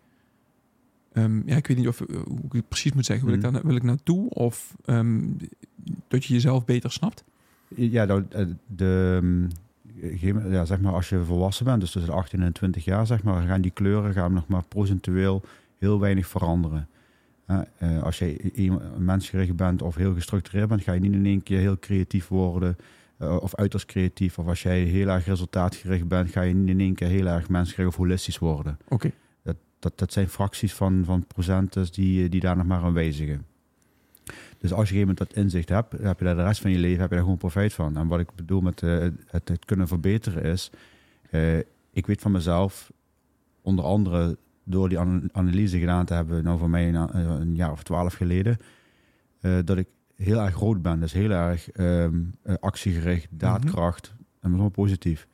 ehm, 1.12 1.42
ja, 1.48 1.56
ik 1.56 1.68
weet 1.68 1.78
niet 1.78 1.88
of, 1.88 1.98
hoe 1.98 2.40
ik 2.46 2.52
het 2.52 2.68
precies 2.68 2.94
moet 2.94 3.06
zeggen, 3.06 3.26
wil, 3.26 3.36
ik, 3.36 3.42
daar, 3.42 3.62
wil 3.64 3.76
ik 3.76 3.84
naartoe 3.84 4.30
of 4.30 4.76
ehm, 4.86 5.22
dat 6.08 6.26
je 6.26 6.34
jezelf 6.34 6.66
beter 6.66 6.92
snapt? 6.92 7.24
Ja, 7.76 8.06
nou, 8.06 8.24
de, 8.68 9.48
gegeven- 10.10 10.52
ja, 10.52 10.66
zeg 10.66 10.80
maar, 10.80 10.94
als 10.94 11.10
je 11.10 11.24
volwassen 11.24 11.66
bent, 11.66 11.80
dus 11.80 11.92
tussen 11.92 12.12
de 12.12 12.18
18 12.18 12.42
en 12.42 12.54
20 12.54 12.86
jaar, 12.86 13.06
zeg 13.08 13.24
maar, 13.24 13.48
gaan 13.48 13.62
die 13.62 13.72
kleuren 13.72 14.14
gaan 14.14 14.34
nog 14.34 14.48
maar 14.48 14.64
procentueel 14.68 15.42
heel 15.78 16.00
weinig 16.00 16.28
veranderen. 16.28 16.88
Eh, 17.46 18.04
als 18.04 18.20
je 18.20 18.72
mensgericht 18.98 19.56
bent 19.56 19.82
of 19.82 19.96
heel 19.96 20.14
gestructureerd 20.14 20.70
bent, 20.70 20.82
ga 20.82 20.92
je 20.92 21.00
niet 21.00 21.14
in 21.14 21.26
één 21.26 21.44
keer 21.44 21.60
heel 21.60 21.80
creatief 21.80 22.28
worden 22.28 22.78
eh, 23.18 23.38
of 23.42 23.56
uiterst 23.56 23.86
creatief. 23.86 24.40
Of 24.40 24.48
als 24.48 24.62
jij 24.62 24.80
heel 24.82 25.08
erg 25.08 25.26
resultaatgericht 25.26 26.08
bent, 26.08 26.30
ga 26.30 26.42
je 26.42 26.54
niet 26.54 26.70
in 26.70 26.80
één 26.80 26.96
keer 26.96 27.08
heel 27.08 27.26
erg 27.26 27.50
mensgericht 27.50 27.90
of 27.90 27.96
holistisch 27.96 28.40
worden. 28.40 28.78
Oké. 28.88 29.12
Dat, 29.80 29.98
dat 29.98 30.14
zijn 30.14 30.30
fracties 30.30 30.74
van, 30.74 31.02
van 31.06 31.26
procenten 31.28 31.92
die, 31.92 32.30
die 32.30 32.40
daar 32.40 32.58
nog 32.58 32.66
maar 32.66 32.82
aan 32.82 32.94
wijzigen. 32.94 33.46
Dus 34.64 34.74
als 34.74 34.90
je 34.90 34.96
op 34.96 35.00
een 35.00 35.06
gegeven 35.06 35.16
moment 35.16 35.18
dat 35.18 35.34
inzicht 35.44 35.70
hebt, 35.70 35.92
heb 35.92 36.20
je 36.20 36.26
daar 36.26 36.36
de 36.36 36.44
rest 36.44 36.62
van 36.62 36.72
je 36.72 36.78
leven 36.78 37.00
heb 37.00 37.10
je 37.10 37.16
daar 37.16 37.24
gewoon 37.24 37.38
profijt 37.40 37.74
van. 37.74 37.98
En 37.98 38.08
wat 38.08 38.20
ik 38.20 38.36
bedoel 38.36 38.62
met 38.62 38.82
eh, 38.84 38.98
het, 39.28 39.48
het 39.50 39.66
kunnen 39.66 39.88
verbeteren 39.88 40.44
is, 40.44 40.72
eh, 41.30 41.58
ik 41.92 42.06
weet 42.06 42.22
van 42.22 42.32
mezelf, 42.32 42.92
onder 43.62 43.86
andere 43.86 44.38
door 44.64 44.90
die 44.90 45.00
ana- 45.00 45.22
analyse 45.32 45.80
gedaan 45.80 46.06
te 46.06 46.14
hebben, 46.14 46.44
nou 46.44 46.60
voor 46.60 46.70
mij 46.70 46.88
een, 46.88 46.96
a- 46.96 47.14
een 47.14 47.56
jaar 47.56 47.72
of 47.72 47.84
twaalf 47.84 48.14
geleden, 48.14 48.58
eh, 49.42 49.58
dat 49.66 49.78
ik 49.78 49.88
heel 50.16 50.40
erg 50.42 50.54
groot 50.56 50.82
ben. 50.82 51.00
Dus 51.00 51.14
heel 51.14 51.32
erg 51.32 51.72
ehm, 51.72 52.22
eh, 52.44 52.56
actiegericht, 52.60 53.28
daadkracht, 53.32 54.08
en 54.08 54.16
dat 54.18 54.28
is 54.42 54.50
allemaal 54.50 54.70
positief. 54.70 55.28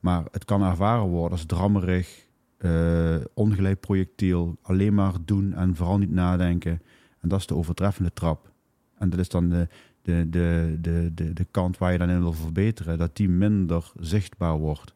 Maar 0.00 0.24
het 0.30 0.44
kan 0.44 0.62
ervaren 0.62 1.06
worden 1.06 1.30
als 1.32 1.44
drammerig, 1.46 2.26
eh, 2.56 3.16
ongeleid 3.34 3.80
projectiel, 3.80 4.56
alleen 4.62 4.94
maar 4.94 5.12
doen 5.24 5.52
en 5.54 5.76
vooral 5.76 5.98
niet 5.98 6.10
nadenken. 6.10 6.82
En 7.20 7.28
dat 7.28 7.38
is 7.40 7.46
de 7.46 7.54
overtreffende 7.54 8.12
trap. 8.12 8.52
En 8.98 9.10
dat 9.10 9.18
is 9.18 9.28
dan 9.28 9.48
de, 9.48 9.68
de, 10.02 10.26
de, 10.30 10.78
de, 10.80 11.10
de, 11.14 11.32
de 11.32 11.46
kant 11.50 11.78
waar 11.78 11.92
je 11.92 11.98
dan 11.98 12.10
in 12.10 12.20
wil 12.20 12.32
verbeteren, 12.32 12.98
dat 12.98 13.16
die 13.16 13.28
minder 13.28 13.92
zichtbaar 13.98 14.58
wordt. 14.58 14.94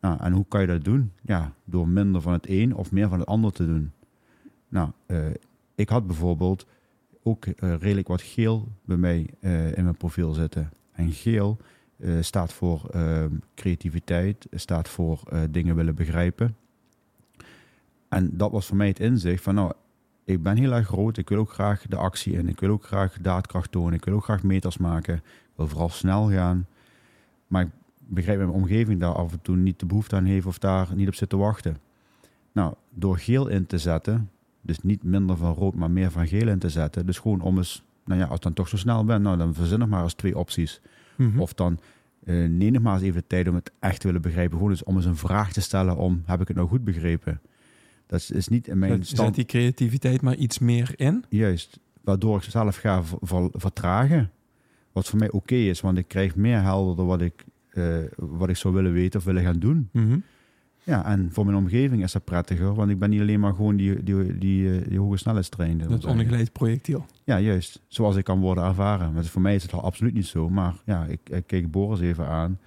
Nou, 0.00 0.20
en 0.20 0.32
hoe 0.32 0.44
kan 0.48 0.60
je 0.60 0.66
dat 0.66 0.84
doen? 0.84 1.12
Ja, 1.20 1.52
door 1.64 1.88
minder 1.88 2.20
van 2.20 2.32
het 2.32 2.48
een 2.48 2.74
of 2.74 2.90
meer 2.90 3.08
van 3.08 3.18
het 3.18 3.28
ander 3.28 3.52
te 3.52 3.66
doen. 3.66 3.92
Nou, 4.68 4.90
eh, 5.06 5.18
ik 5.74 5.88
had 5.88 6.06
bijvoorbeeld 6.06 6.66
ook 7.22 7.46
eh, 7.46 7.74
redelijk 7.78 8.08
wat 8.08 8.22
geel 8.22 8.68
bij 8.84 8.96
mij 8.96 9.26
eh, 9.40 9.76
in 9.76 9.84
mijn 9.84 9.96
profiel 9.96 10.32
zitten. 10.32 10.70
En 10.92 11.12
geel 11.12 11.58
staat 12.20 12.52
voor 12.52 12.88
eh, 12.90 13.24
creativiteit, 13.54 14.46
staat 14.50 14.88
voor 14.88 15.20
dingen 15.50 15.76
willen 15.76 15.94
begrijpen. 15.94 16.56
En 18.08 18.36
dat 18.36 18.50
was 18.50 18.66
voor 18.66 18.76
mij 18.76 18.86
het 18.86 19.00
inzicht 19.00 19.42
van, 19.42 19.54
nou, 19.54 19.72
ik 20.24 20.42
ben 20.42 20.56
heel 20.56 20.72
erg 20.72 20.86
groot, 20.86 21.16
ik 21.16 21.28
wil 21.28 21.38
ook 21.38 21.52
graag 21.52 21.86
de 21.88 21.96
actie 21.96 22.32
in, 22.32 22.48
ik 22.48 22.60
wil 22.60 22.70
ook 22.70 22.84
graag 22.84 23.16
daadkracht 23.20 23.72
tonen, 23.72 23.92
ik 23.92 24.04
wil 24.04 24.14
ook 24.14 24.24
graag 24.24 24.42
meters 24.42 24.78
maken, 24.78 25.14
ik 25.14 25.22
wil 25.56 25.68
vooral 25.68 25.88
snel 25.88 26.30
gaan. 26.30 26.66
Maar 27.46 27.62
ik 27.62 27.70
begrijp 27.98 28.38
mijn 28.38 28.50
omgeving 28.50 29.00
daar 29.00 29.14
af 29.14 29.32
en 29.32 29.40
toe 29.42 29.56
niet 29.56 29.80
de 29.80 29.86
behoefte 29.86 30.16
aan 30.16 30.24
heeft 30.24 30.46
of 30.46 30.58
daar 30.58 30.88
niet 30.94 31.08
op 31.08 31.14
zit 31.14 31.28
te 31.28 31.36
wachten. 31.36 31.76
Nou, 32.52 32.74
door 32.90 33.18
geel 33.18 33.48
in 33.48 33.66
te 33.66 33.78
zetten, 33.78 34.30
dus 34.60 34.82
niet 34.82 35.02
minder 35.02 35.36
van 35.36 35.54
rood, 35.54 35.74
maar 35.74 35.90
meer 35.90 36.10
van 36.10 36.26
geel 36.26 36.48
in 36.48 36.58
te 36.58 36.68
zetten, 36.68 37.06
dus 37.06 37.18
gewoon 37.18 37.40
om 37.40 37.56
eens, 37.56 37.82
nou 38.04 38.20
ja, 38.20 38.26
als 38.26 38.36
ik 38.36 38.42
dan 38.42 38.52
toch 38.52 38.68
zo 38.68 38.76
snel 38.76 39.04
ben, 39.04 39.22
nou 39.22 39.36
dan 39.36 39.54
verzin 39.54 39.78
nog 39.78 39.88
maar 39.88 40.02
eens 40.02 40.14
twee 40.14 40.38
opties. 40.38 40.80
Mhm. 41.16 41.40
Of 41.40 41.54
dan 41.54 41.78
eh 42.24 42.48
neem 42.48 42.72
nog 42.72 42.82
maar 42.82 42.94
eens 42.94 43.02
even 43.02 43.20
de 43.20 43.26
tijd 43.26 43.48
om 43.48 43.54
het 43.54 43.72
echt 43.78 44.00
te 44.00 44.06
willen 44.06 44.22
begrijpen. 44.22 44.56
Gewoon 44.56 44.70
eens 44.70 44.84
om 44.84 44.96
eens 44.96 45.04
een 45.04 45.16
vraag 45.16 45.52
te 45.52 45.60
stellen 45.60 45.96
om, 45.96 46.22
heb 46.26 46.40
ik 46.40 46.48
het 46.48 46.56
nou 46.56 46.68
goed 46.68 46.84
begrepen? 46.84 47.40
Dat 48.12 48.30
is, 48.34 48.48
niet 48.48 48.68
in 48.68 48.78
mijn 48.78 49.04
stand... 49.04 49.26
zet 49.26 49.34
die 49.34 49.44
creativiteit 49.44 50.22
maar 50.22 50.34
iets 50.36 50.58
meer 50.58 50.92
in. 50.96 51.24
Juist, 51.28 51.78
waardoor 52.04 52.36
ik 52.36 52.42
zelf 52.42 52.76
ga 52.76 53.04
ver- 53.04 53.18
ver- 53.20 53.50
vertragen. 53.52 54.30
Wat 54.92 55.06
voor 55.08 55.18
mij 55.18 55.30
oké 55.30 55.54
is, 55.54 55.80
want 55.80 55.98
ik 55.98 56.08
krijg 56.08 56.36
meer 56.36 56.60
helderder 56.62 57.04
wat 57.04 57.20
ik, 57.20 57.44
eh, 57.70 57.96
wat 58.16 58.48
ik 58.48 58.56
zou 58.56 58.74
willen 58.74 58.92
weten 58.92 59.18
of 59.20 59.26
willen 59.26 59.42
gaan 59.42 59.58
doen. 59.58 59.88
Mhm. 59.92 60.18
Ja, 60.84 61.04
en 61.06 61.28
voor 61.32 61.44
mijn 61.44 61.56
omgeving 61.56 62.02
is 62.02 62.12
dat 62.12 62.24
prettiger, 62.24 62.74
want 62.74 62.90
ik 62.90 62.98
ben 62.98 63.10
niet 63.10 63.20
alleen 63.20 63.40
maar 63.40 63.54
gewoon 63.54 63.76
die, 63.76 64.02
die, 64.02 64.38
die, 64.38 64.78
eh, 64.80 64.88
die 64.88 64.98
hoge 64.98 65.16
snelheidstrein. 65.16 65.78
dat 65.78 65.88
Dat 65.88 66.04
ongeleid 66.04 66.52
projectiel. 66.52 67.06
Ja, 67.24 67.40
juist. 67.40 67.80
Al 67.96 68.16
ik 68.16 68.24
kan 68.24 68.40
worden 68.40 68.64
ervaren. 68.64 69.12
Maar 69.12 69.24
voor 69.24 69.42
mij 69.42 69.54
is 69.54 69.62
het 69.62 69.72
al 69.72 69.82
absoluut 69.82 70.14
niet 70.14 70.26
zo. 70.26 70.48
Maar 70.48 70.74
ja, 70.84 71.04
ik, 71.04 71.20
ik 71.30 71.46
keek 71.46 71.70
Boris 71.70 72.00
even 72.00 72.26
aan. 72.26 72.58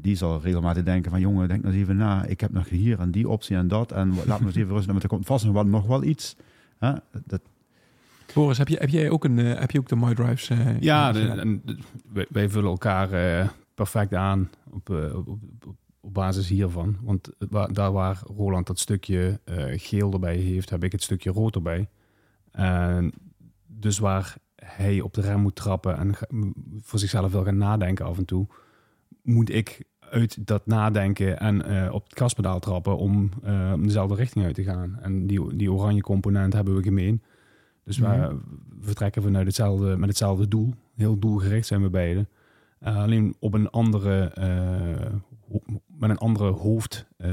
Die 0.00 0.16
zal 0.16 0.40
regelmatig 0.40 0.82
denken 0.82 1.10
van... 1.10 1.20
jongen, 1.20 1.48
denk 1.48 1.62
nog 1.62 1.72
eens 1.72 1.80
even 1.82 1.96
na. 1.96 2.24
Ik 2.24 2.40
heb 2.40 2.52
nog 2.52 2.68
hier 2.68 2.98
en 3.00 3.10
die 3.10 3.28
optie 3.28 3.56
en 3.56 3.68
dat. 3.68 3.92
En 3.92 4.14
laat 4.26 4.40
me 4.40 4.46
eens 4.46 4.56
even 4.56 4.72
rusten. 4.72 4.90
Want 4.90 5.02
er 5.02 5.08
komt 5.08 5.26
vast 5.26 5.44
nog 5.44 5.54
wel, 5.54 5.64
nog 5.66 5.86
wel 5.86 6.02
iets. 6.02 6.36
Hè? 6.78 6.92
Dat, 7.26 7.40
Boris, 8.34 8.58
heb, 8.58 8.68
je, 8.68 8.76
heb 8.76 8.88
jij 8.88 9.10
ook, 9.10 9.24
een, 9.24 9.38
eh, 9.38 9.60
heb 9.60 9.70
je 9.70 9.78
ook 9.78 9.88
de 9.88 9.96
MyDrives? 9.96 10.50
eh, 10.50 10.80
Ja, 10.80 11.12
de- 11.12 11.20
gedaan? 11.20 11.38
en 11.38 11.62
de- 11.64 11.78
wij, 12.12 12.26
wij 12.30 12.48
vullen 12.48 12.70
elkaar 12.70 13.12
eh, 13.12 13.48
perfect 13.74 14.14
aan 14.14 14.50
op, 14.70 14.90
op, 15.26 15.38
op, 15.66 15.76
basis 16.12 16.48
hiervan. 16.48 16.96
Want 17.02 17.30
wa- 17.48 17.66
daar 17.66 17.92
waar 17.92 18.22
Roland 18.36 18.66
dat 18.66 18.78
stukje 18.78 19.40
eh, 19.44 19.64
geel 19.68 20.12
erbij 20.12 20.36
heeft, 20.36 20.70
heb 20.70 20.84
ik 20.84 20.92
het 20.92 21.02
stukje 21.02 21.30
rood 21.30 21.54
erbij. 21.54 21.88
En 22.52 23.12
dus 23.66 23.98
waar 23.98 24.36
hij 24.64 25.00
op 25.00 25.14
de 25.14 25.20
rem 25.20 25.40
moet 25.40 25.54
trappen 25.56 25.96
en 25.98 26.14
voor 26.82 26.98
zichzelf 26.98 27.32
wil 27.32 27.44
gaan 27.44 27.56
nadenken 27.56 28.04
af 28.06 28.18
en 28.18 28.24
toe, 28.24 28.46
moet 29.22 29.50
ik 29.50 29.84
uit 30.00 30.46
dat 30.46 30.66
nadenken 30.66 31.38
en 31.40 31.64
eh, 31.64 31.92
op 31.94 32.04
het 32.08 32.18
gaspedaal 32.18 32.60
trappen 32.60 32.96
om, 32.96 33.30
eh, 33.42 33.70
om 33.74 33.82
dezelfde 33.82 34.14
richting 34.14 34.44
uit 34.44 34.54
te 34.54 34.62
gaan. 34.64 34.98
En 35.02 35.26
die, 35.26 35.56
die 35.56 35.72
oranje 35.72 36.00
component 36.02 36.52
hebben 36.52 36.74
we 36.76 36.82
gemeen. 36.82 37.22
Dus 37.84 37.98
Mhm. 37.98 38.10
we 38.20 38.38
vertrekken 38.80 39.22
vanuit 39.22 39.46
hetzelfde, 39.46 39.96
met 39.96 40.08
hetzelfde 40.08 40.48
doel. 40.48 40.74
Heel 40.94 41.18
doelgericht 41.18 41.66
zijn 41.66 41.82
we 41.82 41.90
beiden. 41.90 42.28
Eh, 42.78 42.96
alleen 42.96 43.36
op 43.38 43.54
een 43.54 43.70
andere, 43.70 44.24
eh, 44.24 45.12
met 45.86 46.10
een 46.10 46.18
andere 46.18 46.50
hoofd. 46.50 47.06
eh, 47.16 47.30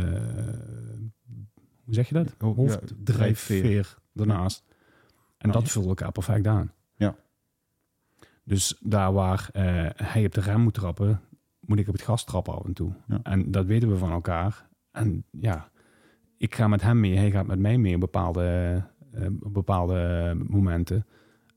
hoe 1.84 1.94
zeg 1.94 2.08
je 2.08 2.14
dat? 2.14 2.36
Oh, 2.40 2.50
ja, 2.58 2.62
Hoofddrijfveer 2.62 3.98
daarnaast. 4.14 4.64
En 5.38 5.52
dat 5.52 5.70
vult 5.70 5.88
elkaar 5.88 6.12
perfect 6.12 6.48
aan. 6.48 6.72
Ja. 6.96 7.16
Dus 8.44 8.78
daar 8.84 9.14
waar 9.14 9.50
eh, 9.54 9.86
hij 9.96 10.26
op 10.26 10.34
de 10.34 10.42
rem 10.42 10.62
moet 10.62 10.74
trappen, 10.74 11.22
moet 11.68 11.80
ik 11.80 11.88
op 11.88 11.94
het 11.94 12.02
gas 12.04 12.24
trappen 12.26 12.54
af 12.56 12.66
en 12.66 12.74
toe. 12.74 12.92
Ja. 13.08 13.20
En 13.24 13.52
dat 13.52 13.66
weten 13.66 13.90
we 13.90 13.98
van 13.98 14.12
elkaar. 14.12 14.68
En 14.92 15.24
ja, 15.32 15.70
ik 16.38 16.56
ga 16.56 16.68
met 16.68 16.82
hem 16.82 17.00
mee, 17.00 17.18
hij 17.18 17.32
gaat 17.32 17.48
met 17.48 17.60
mij 17.60 17.78
mee 17.78 17.94
op 17.94 18.00
bepaalde, 18.00 18.84
eh, 19.14 19.26
bepaalde 19.32 20.34
momenten. 20.48 21.06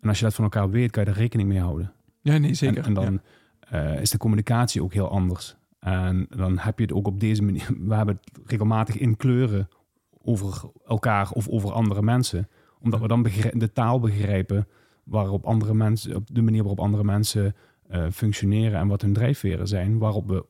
En 0.00 0.08
als 0.08 0.18
je 0.18 0.24
dat 0.24 0.34
van 0.34 0.44
elkaar 0.44 0.70
weet, 0.70 0.90
kan 0.90 1.04
je 1.04 1.10
er 1.10 1.16
rekening 1.16 1.48
mee 1.48 1.60
houden. 1.60 1.92
ja, 2.22 2.38
nee, 2.38 2.54
zeker. 2.54 2.78
En, 2.78 2.84
en 2.84 2.94
dan 2.94 3.20
Ja. 3.60 3.92
eh, 3.94 4.00
is 4.00 4.10
de 4.10 4.18
communicatie 4.18 4.82
ook 4.82 4.92
heel 4.92 5.08
anders. 5.10 5.56
En 5.78 6.26
dan 6.36 6.58
heb 6.58 6.78
je 6.78 6.84
het 6.84 6.92
ook 6.94 7.06
op 7.06 7.20
deze 7.20 7.42
manier. 7.42 7.68
We 7.88 7.94
hebben 7.94 8.18
het 8.24 8.40
regelmatig 8.46 8.96
in 8.98 9.16
kleuren 9.16 9.68
over 10.22 10.70
elkaar 10.86 11.30
of 11.30 11.48
over 11.48 11.72
andere 11.72 12.02
mensen. 12.02 12.48
Omdat 12.80 13.00
we 13.00 13.08
dan 13.08 13.22
de 13.52 13.72
taal 13.72 14.00
begrijpen 14.00 14.68
waarop 15.04 15.44
andere 15.44 15.74
mensen, 15.74 16.16
op 16.16 16.34
de 16.34 16.42
manier 16.42 16.60
waarop 16.60 16.80
andere 16.80 17.04
mensen 17.04 17.54
functioneren 18.12 18.78
en 18.78 18.88
wat 18.88 19.02
hun 19.02 19.12
drijfveren 19.12 19.68
zijn. 19.68 19.98
Waarop 19.98 20.28
we 20.28 20.44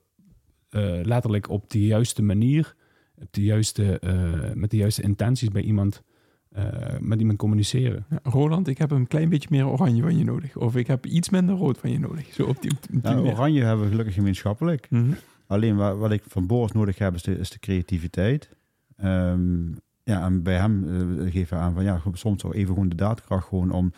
eh, 0.70 1.00
letterlijk 1.02 1.48
op 1.48 1.70
de 1.70 1.84
juiste 1.84 2.22
manier, 2.22 2.74
op 3.20 3.28
de 3.30 3.42
juiste, 3.42 3.98
eh, 3.98 4.52
met 4.54 4.70
de 4.70 4.76
juiste 4.76 5.02
intenties 5.02 5.48
bij 5.48 5.62
iemand, 5.62 6.02
eh, 6.50 6.98
met 7.00 7.20
iemand 7.20 7.38
communiceren. 7.38 8.04
Ja, 8.10 8.20
Roland, 8.22 8.68
ik 8.68 8.78
heb 8.78 8.90
een 8.90 9.06
klein 9.06 9.28
beetje 9.28 9.48
meer 9.50 9.66
oranje 9.66 10.02
van 10.02 10.18
je 10.18 10.24
nodig. 10.24 10.56
Of 10.56 10.76
ik 10.76 10.86
heb 10.86 11.06
iets 11.06 11.30
minder 11.30 11.54
rood 11.54 11.78
van 11.78 11.90
je 11.90 11.98
nodig. 11.98 12.32
Zo 12.32 12.44
op 12.44 12.62
die, 12.62 12.70
op 12.70 12.86
die 12.90 13.00
nou, 13.02 13.26
oranje 13.26 13.62
hebben 13.62 13.84
we 13.84 13.90
gelukkig 13.90 14.14
gemeenschappelijk. 14.14 14.90
Mhm. 14.90 15.12
Alleen 15.46 15.76
wat, 15.76 15.98
wat 15.98 16.12
ik 16.12 16.22
van 16.26 16.46
Boris 16.46 16.72
nodig 16.72 16.98
heb, 16.98 17.14
is 17.14 17.22
de, 17.22 17.38
is 17.38 17.50
de 17.50 17.58
creativiteit. 17.58 18.48
Ehm, 18.96 19.72
ja, 20.04 20.24
en 20.24 20.42
bij 20.42 20.56
hem 20.56 20.84
eh 20.84 21.32
geven 21.32 21.56
we 21.56 21.62
aan 21.62 21.74
van 21.74 21.84
ja, 21.84 22.02
soms 22.12 22.44
ook 22.44 22.54
even 22.54 22.74
gewoon 22.74 22.88
de 22.88 22.96
daadkracht 22.96 23.48
gewoon 23.48 23.70
om 23.70 23.92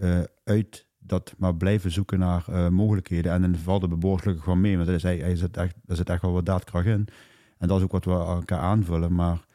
eh, 0.00 0.20
uit 0.44 0.86
dat 1.06 1.34
maar 1.38 1.54
blijven 1.54 1.90
zoeken 1.90 2.18
naar 2.18 2.44
eh, 2.48 2.68
mogelijkheden. 2.68 3.32
En 3.32 3.44
in 3.44 3.54
geval 3.56 3.78
de 3.78 3.88
gelukkig 4.00 4.44
gewoon 4.44 4.60
mee, 4.60 4.76
want 4.76 4.88
hij, 4.88 4.98
hij, 5.02 5.16
hij 5.16 5.36
zit 5.36 5.56
echt, 5.56 5.74
er 5.86 5.96
zit 5.96 6.10
echt 6.10 6.22
wel 6.22 6.32
wat 6.32 6.46
daadkracht 6.46 6.86
in. 6.86 7.06
En 7.58 7.68
dat 7.68 7.78
is 7.78 7.84
ook 7.84 7.92
wat 7.92 8.04
we 8.04 8.10
elkaar 8.10 8.58
aanvullen. 8.58 9.14
Maar 9.14 9.46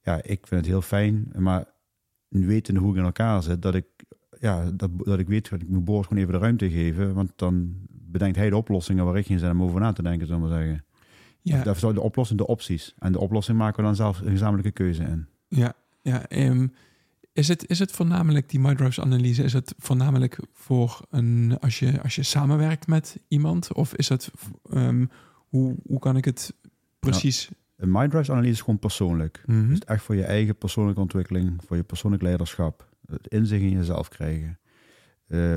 ja, 0.00 0.22
ik 0.22 0.46
vind 0.46 0.60
het 0.60 0.66
heel 0.66 0.82
fijn, 0.82 1.32
maar 1.38 1.64
wetende 2.28 2.80
hoe 2.80 2.90
ik 2.90 2.98
in 2.98 3.04
elkaar 3.04 3.42
zit, 3.42 3.62
dat 3.62 3.74
ik, 3.74 3.86
ja, 4.40 4.70
dat, 4.70 4.90
dat 4.96 5.18
ik 5.18 5.28
weet, 5.28 5.50
dat 5.50 5.62
ik 5.62 5.68
moet 5.68 5.84
Boris 5.84 6.06
gewoon 6.06 6.22
even 6.22 6.34
de 6.34 6.40
ruimte 6.40 6.70
geven, 6.70 7.14
want 7.14 7.32
dan 7.36 7.74
bedenkt 7.90 8.36
hij 8.36 8.50
de 8.50 8.56
oplossingen 8.56 9.04
waar 9.04 9.16
ik 9.16 9.26
geen 9.26 9.38
zin 9.38 9.50
om 9.50 9.62
over 9.62 9.80
na 9.80 9.92
te 9.92 10.02
denken, 10.02 10.26
zullen 10.26 10.42
we 10.42 10.48
maar 10.48 10.58
zeggen. 10.58 10.84
Ja, 11.42 11.62
Daar 11.62 11.76
zou 11.76 11.94
de 11.94 12.00
oplossing 12.00 12.38
de 12.38 12.46
opties. 12.46 12.94
En 12.98 13.12
de 13.12 13.18
oplossing 13.18 13.58
maken 13.58 13.76
we 13.76 13.82
dan 13.82 13.96
zelf 13.96 14.20
een 14.20 14.30
gezamenlijke 14.30 14.70
keuze 14.70 15.02
in. 15.02 15.26
ja, 15.48 15.74
ja. 16.02 16.28
ehm, 16.28 16.66
is, 17.38 17.48
het, 17.48 17.68
is 17.68 17.78
het 17.78 17.92
voornamelijk, 17.92 18.50
die 18.50 18.60
MyDrives 18.60 19.00
analyse, 19.00 19.42
is 19.42 19.52
het 19.52 19.74
voornamelijk 19.78 20.38
voor 20.52 21.00
een, 21.10 21.56
als 21.60 21.78
je, 21.78 22.02
als 22.02 22.14
je 22.14 22.22
samenwerkt 22.22 22.86
met 22.86 23.18
iemand? 23.28 23.72
Of 23.72 23.94
is 23.94 24.08
het, 24.08 24.30
ehm, 24.70 25.06
hoe, 25.48 25.76
hoe 25.86 25.98
kan 25.98 26.16
ik 26.16 26.24
het 26.24 26.54
precies... 26.98 27.48
Een 27.76 27.90
MyDrives 27.90 28.30
analyse 28.30 28.52
is 28.52 28.60
gewoon 28.60 28.78
persoonlijk. 28.78 29.42
Het 29.46 29.70
is 29.70 29.78
echt 29.78 30.02
voor 30.02 30.14
je 30.14 30.24
eigen 30.24 30.56
persoonlijke 30.56 31.00
ontwikkeling, 31.00 31.60
voor 31.66 31.76
je 31.76 31.82
persoonlijk 31.82 32.22
leiderschap. 32.22 32.88
Het 33.06 33.26
inzicht 33.26 33.62
in 33.62 33.70
jezelf 33.70 34.08
krijgen. 34.08 34.58
Eh, 35.26 35.56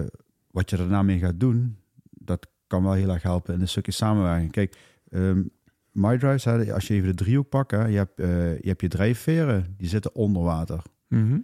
wat 0.51 0.69
je 0.69 0.77
daarna 0.77 1.01
mee 1.01 1.19
gaat 1.19 1.39
doen, 1.39 1.77
dat 2.09 2.47
kan 2.67 2.83
wel 2.83 2.93
heel 2.93 3.09
erg 3.09 3.23
helpen 3.23 3.53
in 3.53 3.61
een 3.61 3.67
stukje 3.67 3.91
samenwerking. 3.91 4.51
Kijk, 4.51 4.77
ehm, 5.09 5.43
MyDrives, 5.91 6.47
als 6.47 6.87
je 6.87 6.93
even 6.93 7.09
de 7.09 7.23
driehoek 7.23 7.49
pakt, 7.49 7.71
hè, 7.71 7.85
je, 7.85 7.97
hebt, 7.97 8.19
eh, 8.19 8.59
je 8.59 8.67
hebt 8.67 8.81
je 8.81 8.87
drijfveren, 8.87 9.75
die 9.77 9.87
zitten 9.87 10.15
onder 10.15 10.43
water. 10.43 10.81
Mhm. 11.07 11.39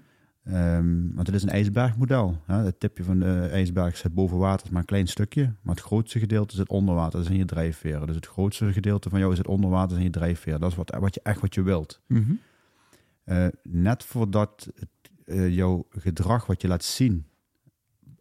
Ehm, 0.48 1.14
want 1.14 1.28
het 1.28 1.36
is 1.36 1.44
een 1.44 1.50
ijsbergmodel. 1.50 2.42
Hè. 2.46 2.56
Het 2.56 2.80
tipje 2.80 3.04
van 3.04 3.20
de 3.20 3.48
ijsberg 3.52 3.98
zit 3.98 4.14
boven 4.14 4.38
water, 4.38 4.66
is 4.66 4.72
maar 4.72 4.80
een 4.82 4.88
klein 4.88 5.08
stukje. 5.08 5.42
Maar 5.62 5.76
het 5.76 5.84
grootste 5.84 6.20
gedeelte 6.20 6.56
zit 6.56 6.70
onder 6.70 6.96
water, 6.96 7.18
dat 7.18 7.26
zijn 7.26 7.38
je 7.38 7.46
drijfveren. 7.46 8.08
Dus 8.08 8.16
het 8.16 8.28
grootste 8.28 8.72
gedeelte 8.74 9.10
van 9.10 9.20
jou 9.20 9.36
zit 9.36 9.48
onder 9.48 9.70
water, 9.70 9.92
zijn 9.92 10.04
je 10.04 10.10
drijfveren. 10.10 10.60
Dat 10.60 10.72
is 10.72 10.78
wat, 10.78 10.96
wat 11.00 11.14
je 11.14 11.20
echt 11.24 11.42
wat 11.42 11.54
je 11.56 11.62
wilt. 11.62 12.02
Mhm. 12.08 12.32
Eh, 13.24 13.48
net 13.64 14.04
voordat 14.04 14.70
het, 14.76 14.90
eh, 15.26 15.56
jouw 15.56 15.86
gedrag 15.90 16.46
wat 16.46 16.62
je 16.62 16.68
laat 16.68 16.84
zien 16.84 17.26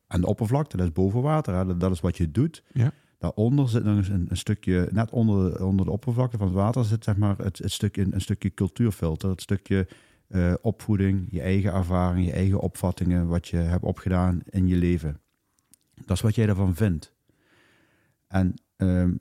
aan 0.06 0.20
de 0.20 0.26
oppervlakte, 0.26 0.76
dat 0.76 0.86
is 0.86 0.92
boven 0.92 1.22
water, 1.22 1.54
hè, 1.54 1.64
dat, 1.66 1.80
dat 1.80 1.90
is 1.92 2.00
wat 2.00 2.16
je 2.16 2.30
doet. 2.30 2.62
Ja. 2.72 2.92
Daaronder 3.18 3.68
zit 3.68 3.84
nog 3.84 3.96
eens 3.96 4.08
een, 4.08 4.26
een 4.28 4.36
stukje, 4.36 4.88
net 4.92 5.10
onder, 5.10 5.52
de- 5.52 5.64
onder 5.64 5.86
de 5.86 5.92
oppervlakte 5.92 6.36
van 6.36 6.46
het 6.46 6.56
water 6.56 6.84
zit 6.84 7.04
zeg 7.04 7.16
maar 7.16 7.36
het, 7.38 7.58
het 7.58 7.72
stukje, 7.72 8.06
een 8.10 8.20
stukje 8.20 8.54
cultuurfilter, 8.54 9.30
het 9.30 9.40
stukje 9.42 9.86
eh, 10.28 10.54
opvoeding, 10.60 11.26
je 11.30 11.40
eigen 11.40 11.72
ervaring, 11.72 12.26
je 12.26 12.32
eigen 12.32 12.60
opvattingen, 12.60 13.26
wat 13.26 13.48
je 13.48 13.56
hebt 13.56 13.84
opgedaan 13.84 14.40
in 14.50 14.66
je 14.66 14.76
leven. 14.76 15.20
Dat 15.94 16.16
is 16.16 16.22
wat 16.22 16.34
jij 16.34 16.48
ervan 16.48 16.74
vindt. 16.74 17.14
En 18.26 18.54
ehm, 18.76 19.14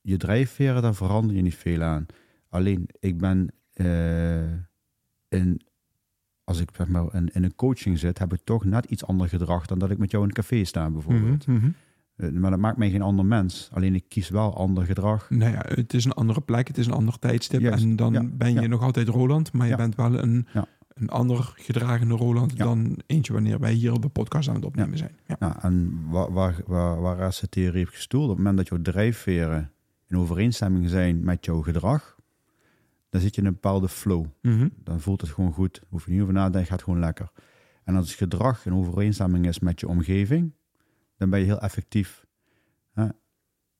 je 0.00 0.16
drijfveren, 0.16 0.82
daar 0.82 0.94
verander 0.94 1.36
je 1.36 1.42
niet 1.42 1.54
veel 1.54 1.82
aan. 1.82 2.06
Alleen, 2.48 2.88
ik 3.00 3.18
ben 3.18 3.50
eh, 3.72 4.52
in, 5.28 5.60
als 6.44 6.60
ik 6.60 6.68
zeg 6.76 6.88
maar 6.88 7.14
in, 7.14 7.28
in 7.32 7.44
een 7.44 7.54
coaching 7.54 7.98
zit, 7.98 8.18
heb 8.18 8.32
ik 8.32 8.40
toch 8.44 8.64
net 8.64 8.84
iets 8.84 9.04
ander 9.04 9.28
gedrag 9.28 9.66
dan 9.66 9.78
dat 9.78 9.90
ik 9.90 9.98
met 9.98 10.10
jou 10.10 10.22
in 10.22 10.28
een 10.28 10.34
café 10.34 10.64
sta 10.64 10.90
bijvoorbeeld. 10.90 11.46
Mhm, 11.46 11.56
mhm. 11.56 11.70
Eh, 12.16 12.30
Maar 12.30 12.50
dat 12.50 12.60
maakt 12.60 12.76
mij 12.76 12.90
geen 12.90 13.02
ander 13.02 13.24
mens. 13.24 13.68
Alleen 13.72 13.94
ik 13.94 14.04
kies 14.08 14.28
wel 14.28 14.56
ander 14.56 14.84
gedrag. 14.84 15.30
Nou 15.30 15.52
ja, 15.52 15.62
het 15.68 15.94
is 15.94 16.04
een 16.04 16.12
andere 16.12 16.40
plek, 16.40 16.68
het 16.68 16.78
is 16.78 16.86
een 16.86 16.92
ander 16.92 17.18
tijdstip. 17.18 17.60
Juist, 17.60 17.84
En 17.84 17.96
dan 17.96 18.12
ja, 18.12 18.22
ben 18.32 18.54
je 18.54 18.60
ja. 18.60 18.66
nog 18.66 18.82
altijd 18.82 19.08
Roland, 19.08 19.52
maar 19.52 19.68
je 19.68 19.76
bent 19.76 19.94
wel 19.94 20.18
een, 20.18 20.46
een 20.88 21.08
ander 21.08 21.52
gedragende 21.56 22.14
Roland 22.14 22.56
dan 22.56 22.98
eentje 23.06 23.32
wanneer 23.32 23.58
wij 23.60 23.72
hier 23.72 23.92
op 23.92 24.02
de 24.02 24.08
podcast 24.08 24.48
aan 24.48 24.54
het 24.54 24.64
opnemen 24.64 24.98
zijn. 24.98 25.16
Ja. 25.26 25.36
Nou, 25.38 25.54
en 25.60 26.00
waar, 26.08 26.32
waar, 26.32 26.60
waar, 26.66 27.00
waar 27.00 27.28
is 27.28 27.38
de 27.40 27.48
theorie 27.48 27.86
op 27.86 27.92
gestoeld? 27.92 28.22
Op 28.24 28.28
het 28.28 28.38
moment 28.38 28.56
dat 28.56 28.68
jouw 28.68 28.82
drijfveren 28.92 29.70
in 30.08 30.16
overeenstemming 30.18 30.88
zijn 30.88 31.24
met 31.24 31.44
jouw 31.44 31.62
gedrag, 31.62 32.16
dan 33.10 33.20
zit 33.20 33.34
je 33.34 33.40
in 33.40 33.46
een 33.46 33.52
bepaalde 33.52 33.88
flow. 33.88 34.24
Mhm. 34.42 34.68
Dan 34.84 35.00
voelt 35.00 35.20
het 35.20 35.30
gewoon 35.30 35.52
goed. 35.52 35.82
Hoef 35.88 36.06
je 36.06 36.12
niet 36.12 36.20
over 36.20 36.34
na 36.34 36.46
te 36.46 36.50
denken, 36.50 36.70
gaat 36.70 36.82
gewoon 36.82 37.00
lekker. 37.00 37.30
En 37.84 37.96
als 37.96 38.08
het 38.08 38.16
gedrag 38.16 38.66
in 38.66 38.74
overeenstemming 38.74 39.46
is 39.46 39.58
met 39.58 39.80
je 39.80 39.88
omgeving, 39.88 40.52
dan 41.16 41.30
ben 41.30 41.38
je 41.38 41.44
heel 41.44 41.60
effectief. 41.60 42.24
Hè? 42.92 43.06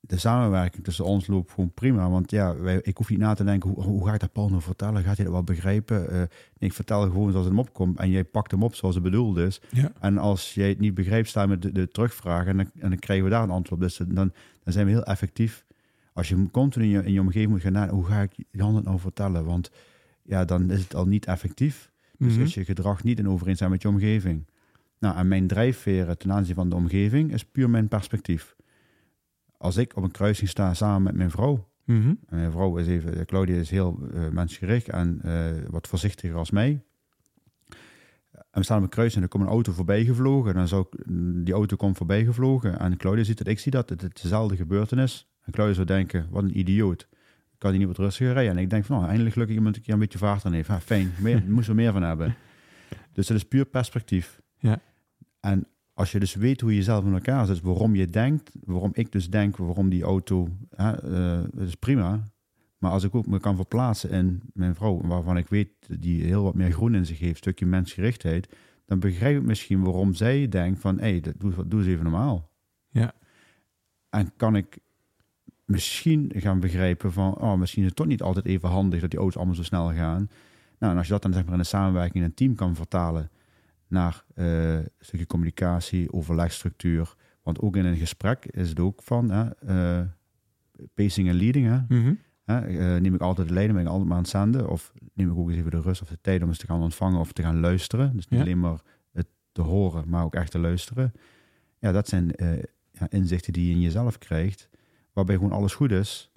De 0.00 0.18
samenwerking 0.18 0.84
tussen 0.84 1.04
ons 1.04 1.26
loopt 1.26 1.50
gewoon 1.52 1.72
prima. 1.74 2.10
Want 2.10 2.30
ja, 2.30 2.56
wij, 2.56 2.80
ik 2.82 2.96
hoef 2.96 3.08
niet 3.10 3.18
na 3.18 3.34
te 3.34 3.44
denken, 3.44 3.70
hoe, 3.70 3.82
hoe 3.82 4.06
ga 4.06 4.14
ik 4.14 4.20
dat 4.20 4.32
Paul 4.32 4.48
nou 4.48 4.62
vertellen? 4.62 5.02
Gaat 5.02 5.16
hij 5.16 5.24
dat 5.24 5.34
wel 5.34 5.42
begrijpen? 5.44 6.10
Eh, 6.10 6.22
ik 6.58 6.72
vertel 6.72 7.02
gewoon 7.02 7.30
zoals 7.30 7.46
het 7.46 7.54
hem 7.54 7.64
opkomt. 7.64 7.98
En 7.98 8.10
jij 8.10 8.24
pakt 8.24 8.50
hem 8.50 8.62
op 8.62 8.74
zoals 8.74 8.94
het 8.94 9.04
bedoeld 9.04 9.36
is. 9.36 9.60
Ja. 9.70 9.92
En 10.00 10.18
als 10.18 10.54
jij 10.54 10.68
het 10.68 10.78
niet 10.78 10.94
begrijpt, 10.94 11.28
sta 11.28 11.42
je 11.42 11.48
met 11.48 11.62
de, 11.62 11.72
de 11.72 11.88
terugvraag. 11.88 12.46
En 12.46 12.56
dan, 12.56 12.70
en 12.78 12.88
dan 12.90 12.98
krijgen 12.98 13.24
we 13.24 13.30
daar 13.30 13.42
een 13.42 13.50
antwoord 13.50 13.72
op. 13.82 13.88
Dus 13.88 13.96
dan, 13.96 14.32
dan 14.62 14.72
zijn 14.72 14.86
we 14.86 14.92
heel 14.92 15.04
effectief. 15.04 15.64
Als 16.12 16.28
je 16.28 16.50
continu 16.50 16.84
in 16.84 16.90
je, 16.90 17.04
in 17.04 17.12
je 17.12 17.20
omgeving 17.20 17.50
moet 17.50 17.60
gaan 17.60 17.72
nadenken, 17.72 17.96
hoe 17.96 18.06
ga 18.06 18.20
ik 18.20 18.44
Jan 18.50 18.74
het 18.74 18.84
nou 18.84 18.98
vertellen? 18.98 19.44
Want 19.44 19.70
ja, 20.22 20.44
dan 20.44 20.70
is 20.70 20.80
het 20.82 20.94
al 20.94 21.06
niet 21.06 21.26
effectief. 21.26 21.90
Dus 22.18 22.32
Mhm. 22.32 22.42
is 22.42 22.54
je 22.54 22.64
gedrag 22.64 23.02
niet 23.04 23.18
in 23.18 23.28
overeenstemming 23.28 23.82
met 23.82 23.92
je 23.92 23.98
omgeving. 23.98 24.46
Nou, 24.98 25.16
en 25.16 25.28
mijn 25.28 25.46
drijfveren 25.46 26.18
ten 26.18 26.32
aanzien 26.32 26.54
van 26.54 26.68
de 26.68 26.74
omgeving 26.76 27.32
is 27.32 27.44
puur 27.44 27.70
mijn 27.70 27.88
perspectief. 27.88 28.56
Als 29.58 29.76
ik 29.76 29.96
op 29.96 30.02
een 30.02 30.10
kruising 30.10 30.48
sta 30.48 30.74
samen 30.74 31.02
met 31.02 31.14
mijn 31.14 31.30
vrouw, 31.30 31.68
Mhm. 31.84 32.08
en 32.08 32.36
mijn 32.36 32.50
vrouw 32.50 32.76
is 32.76 32.86
even, 32.86 33.26
Claudia 33.26 33.56
is 33.56 33.70
heel 33.70 33.98
eh, 34.14 34.28
mensgericht 34.28 34.88
en 34.88 35.18
eh, 35.22 35.44
wat 35.70 35.88
voorzichtiger 35.88 36.36
als 36.36 36.50
mij. 36.50 36.80
En 38.32 38.62
we 38.62 38.62
staan 38.62 38.76
op 38.76 38.82
een 38.82 38.88
kruising 38.88 39.16
en 39.18 39.22
er 39.22 39.28
komt 39.28 39.42
een 39.44 39.50
auto 39.54 39.72
voorbij 39.72 40.04
gevlogen. 40.04 40.50
En 40.50 40.56
dan 40.56 40.68
zou 40.68 40.86
ik, 40.90 41.02
die 41.44 41.54
auto 41.54 41.76
komt 41.76 41.96
voorbij 41.96 42.24
gevlogen 42.24 42.78
en 42.78 42.96
Claudia 42.96 43.24
ziet 43.24 43.38
dat 43.38 43.46
ik 43.46 43.58
zie 43.58 43.72
dat, 43.72 43.88
het 43.88 44.02
is 44.02 44.22
dezelfde 44.22 44.56
gebeurtenis. 44.56 45.28
En 45.42 45.52
Claudia 45.52 45.74
zou 45.74 45.86
denken, 45.86 46.26
wat 46.30 46.42
een 46.42 46.58
idioot. 46.58 47.08
Kan 47.58 47.70
die 47.70 47.78
niet 47.78 47.88
wat 47.88 47.98
rustiger 47.98 48.32
rijden? 48.32 48.52
En 48.56 48.62
ik 48.62 48.70
denk 48.70 48.84
van, 48.84 48.94
nou, 48.96 49.06
eindelijk 49.06 49.32
gelukkig 49.32 49.56
iemand 49.56 49.74
die 49.74 49.82
een 49.82 49.88
keer 49.90 50.00
een 50.00 50.08
beetje 50.08 50.26
vaart 50.26 50.44
aan 50.44 50.52
heeft. 50.52 50.68
Ha, 50.68 50.80
fijn, 50.80 51.10
meer, 51.20 51.42
moesten 51.48 51.74
we 51.74 51.80
meer 51.82 51.92
van 51.92 52.02
hebben. 52.02 52.34
Dus 53.12 53.26
dat 53.26 53.36
is 53.36 53.44
puur 53.44 53.64
perspectief. 53.64 54.40
Ja. 54.58 54.80
En 55.40 55.66
als 55.92 56.12
je 56.12 56.18
dus 56.18 56.34
weet 56.34 56.60
hoe 56.60 56.74
je 56.74 56.82
zelf 56.82 57.04
in 57.04 57.12
elkaar 57.12 57.46
zit, 57.46 57.60
waarom 57.60 57.94
je 57.94 58.06
denkt, 58.06 58.50
waarom 58.64 58.90
ik 58.92 59.12
dus 59.12 59.30
denk, 59.30 59.56
waarom 59.56 59.88
die 59.88 60.02
auto, 60.02 60.48
hè, 60.70 60.90
eh, 60.90 61.44
dat 61.52 61.66
is 61.66 61.74
prima. 61.74 62.22
Maar 62.78 62.90
als 62.90 63.04
ik 63.04 63.14
ook 63.14 63.26
me 63.26 63.40
kan 63.40 63.56
verplaatsen 63.56 64.10
in 64.10 64.42
mijn 64.52 64.74
vrouw, 64.74 65.00
waarvan 65.00 65.36
ik 65.36 65.48
weet 65.48 65.68
die 66.00 66.24
heel 66.24 66.42
wat 66.42 66.54
meer 66.54 66.72
groen 66.72 66.94
in 66.94 67.06
zich 67.06 67.18
heeft, 67.18 67.30
een 67.30 67.36
stukje 67.36 67.66
mensgerichtheid, 67.66 68.56
dan 68.84 68.98
begrijp 68.98 69.36
ik 69.36 69.46
misschien 69.46 69.82
waarom 69.82 70.14
zij 70.14 70.48
denkt 70.48 70.80
van, 70.80 70.98
hé, 70.98 71.10
hey, 71.10 71.22
doe, 71.38 71.66
doe 71.66 71.80
eens 71.80 71.88
even 71.88 72.04
normaal. 72.04 72.50
Ja. 72.88 73.12
En 74.10 74.32
kan 74.36 74.56
ik 74.56 74.78
misschien 75.64 76.32
gaan 76.34 76.60
begrijpen 76.60 77.12
van, 77.12 77.38
oh, 77.38 77.54
misschien 77.54 77.82
is 77.82 77.88
het 77.88 77.96
toch 77.96 78.06
niet 78.06 78.22
altijd 78.22 78.46
even 78.46 78.68
handig 78.68 79.00
dat 79.00 79.10
die 79.10 79.18
auto's 79.18 79.36
allemaal 79.36 79.54
zo 79.54 79.62
snel 79.62 79.92
gaan. 79.92 80.30
Nou, 80.78 80.92
en 80.92 80.98
als 80.98 81.06
je 81.06 81.12
dat 81.12 81.22
dan 81.22 81.32
zeg 81.32 81.44
maar 81.44 81.52
in 81.52 81.58
een 81.58 81.64
samenwerking 81.64 82.16
in 82.16 82.22
een 82.22 82.34
team 82.34 82.54
kan 82.54 82.74
vertalen 82.74 83.30
naar 83.88 84.24
eh, 84.34 84.74
een 84.74 84.88
stukje 85.00 85.26
communicatie, 85.26 86.12
overlegstructuur. 86.12 87.14
Want 87.42 87.60
ook 87.60 87.76
in 87.76 87.84
een 87.84 87.96
gesprek 87.96 88.44
is 88.46 88.68
het 88.68 88.80
ook 88.80 89.02
van 89.02 89.30
hè, 89.30 89.50
eh, 89.50 90.06
pacing 90.94 91.28
en 91.28 91.34
leading. 91.34 91.66
Hè? 91.66 91.96
Mhm. 91.96 92.14
Hè, 92.44 92.58
eh, 92.60 93.00
neem 93.00 93.14
ik 93.14 93.20
altijd 93.20 93.48
de 93.48 93.54
leiding, 93.54 93.76
ben 93.78 93.86
ik 93.86 93.92
altijd 93.92 94.08
maar 94.08 94.16
aan 94.18 94.22
het 94.22 94.32
zenden? 94.32 94.68
Of 94.70 94.92
neem 95.14 95.30
ik 95.30 95.36
ook 95.38 95.48
eens 95.48 95.58
even 95.58 95.70
de 95.70 95.80
rust 95.80 96.02
of 96.02 96.08
de 96.08 96.18
tijd 96.20 96.42
om 96.42 96.48
eens 96.48 96.58
te 96.58 96.66
gaan 96.66 96.82
ontvangen 96.82 97.20
of 97.20 97.32
te 97.32 97.42
gaan 97.42 97.60
luisteren? 97.60 98.16
Dus 98.16 98.28
niet 98.28 98.40
Ja. 98.40 98.44
alleen 98.44 98.60
maar 98.60 98.80
het 99.12 99.26
te 99.52 99.62
horen, 99.62 100.08
maar 100.08 100.24
ook 100.24 100.34
echt 100.34 100.50
te 100.50 100.58
luisteren. 100.58 101.12
Ja, 101.78 101.92
dat 101.92 102.08
zijn 102.08 102.32
ja, 102.92 103.06
inzichten 103.10 103.52
die 103.52 103.66
je 103.68 103.74
in 103.74 103.80
jezelf 103.80 104.18
krijgt, 104.18 104.68
waarbij 105.12 105.34
gewoon 105.34 105.52
alles 105.52 105.74
goed 105.74 105.90
is. 105.90 106.30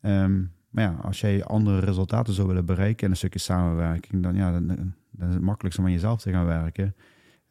Ehm, 0.00 0.42
maar 0.70 0.84
ja, 0.84 0.98
als 1.02 1.20
jij 1.20 1.44
andere 1.44 1.78
resultaten 1.80 2.34
zou 2.34 2.48
willen 2.48 2.64
bereiken 2.66 3.04
in 3.04 3.10
een 3.10 3.16
stukje 3.16 3.38
samenwerking, 3.38 4.22
dan, 4.22 4.34
ja, 4.34 4.52
dan, 4.60 4.94
dan 5.16 5.28
is 5.28 5.34
het 5.34 5.42
makkelijkst 5.42 5.78
om 5.80 5.86
aan 5.86 5.92
jezelf 5.92 6.20
te 6.20 6.30
gaan 6.30 6.46
werken. 6.46 6.94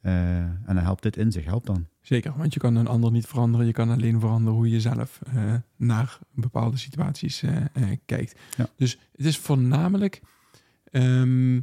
Eh, 0.02 0.38
en 0.38 0.64
dan 0.66 0.78
helpt 0.78 1.04
dit 1.04 1.18
inzicht, 1.18 1.46
helpt 1.46 1.66
dan. 1.66 1.88
Zeker, 2.02 2.34
want 2.38 2.54
je 2.54 2.60
kan 2.60 2.76
een 2.76 2.88
ander 2.88 3.12
niet 3.12 3.28
veranderen. 3.28 3.66
Je 3.66 3.72
kan 3.72 3.90
alleen 3.90 4.20
veranderen 4.20 4.58
hoe 4.58 4.70
je 4.70 4.82
zelf 4.82 5.20
eh, 5.26 5.54
naar 5.76 6.20
bepaalde 6.32 6.78
situaties 6.78 7.44
eh, 7.44 7.58
kijkt. 8.06 8.40
Ja. 8.58 8.70
Dus 8.76 9.00
het 9.16 9.26
is 9.26 9.38
voornamelijk, 9.38 10.22
ehm, 10.92 11.62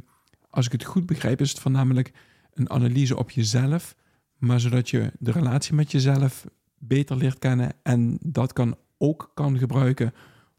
als 0.49 0.65
ik 0.65 0.71
het 0.71 0.83
goed 0.83 1.05
begrijp, 1.05 1.41
is 1.41 1.49
het 1.49 1.59
voornamelijk 1.59 2.11
een 2.53 2.69
analyse 2.69 3.17
op 3.17 3.31
jezelf, 3.31 3.95
maar 4.37 4.59
zodat 4.59 4.89
je 4.89 5.11
de 5.19 5.31
relatie 5.31 5.73
met 5.73 5.91
jezelf 5.91 6.45
beter 6.77 7.15
leert 7.17 7.39
kennen 7.39 7.73
en 7.83 8.17
dat 8.21 8.53
kan 8.53 8.77
ook 8.97 9.31
kan 9.33 9.57
gebruiken 9.57 10.13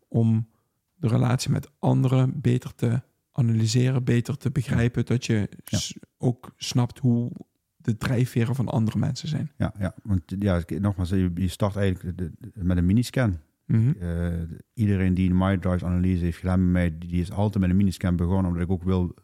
om 0.08 0.48
de 0.94 1.08
relatie 1.08 1.50
met 1.50 1.70
anderen 1.78 2.40
beter 2.40 2.74
te 2.74 3.02
analyseren, 3.32 4.04
beter 4.04 4.36
te 4.36 4.50
begrijpen, 4.50 5.06
dat 5.06 5.26
je 5.26 5.48
Ja. 5.64 5.78
ook 6.18 6.52
snapt 6.56 6.98
hoe 6.98 7.32
de 7.76 7.96
drijfveren 7.96 8.54
van 8.54 8.68
andere 8.68 8.98
mensen 8.98 9.28
zijn. 9.28 9.50
Ja, 9.56 9.74
ja 9.78 9.94
want 10.02 10.22
ja, 10.38 10.62
nogmaals, 10.78 11.10
je, 11.10 11.48
start 11.48 11.76
eigenlijk 11.76 12.30
met 12.54 12.76
een 12.76 12.86
miniscan. 12.86 13.38
Mhm. 13.66 13.92
Eh, 14.00 14.32
iedereen 14.74 15.14
die 15.14 15.30
een 15.30 15.36
MyDrive 15.36 15.84
analyse 15.84 16.24
heeft 16.24 16.38
gedaan 16.38 16.60
met 16.60 16.72
mij, 16.72 16.98
die 16.98 17.20
is 17.20 17.30
altijd 17.30 17.60
met 17.60 17.70
een 17.70 17.76
miniscan 17.76 18.16
begonnen, 18.16 18.46
omdat 18.46 18.62
ik 18.62 18.70
ook 18.70 18.82
wil 18.82 19.14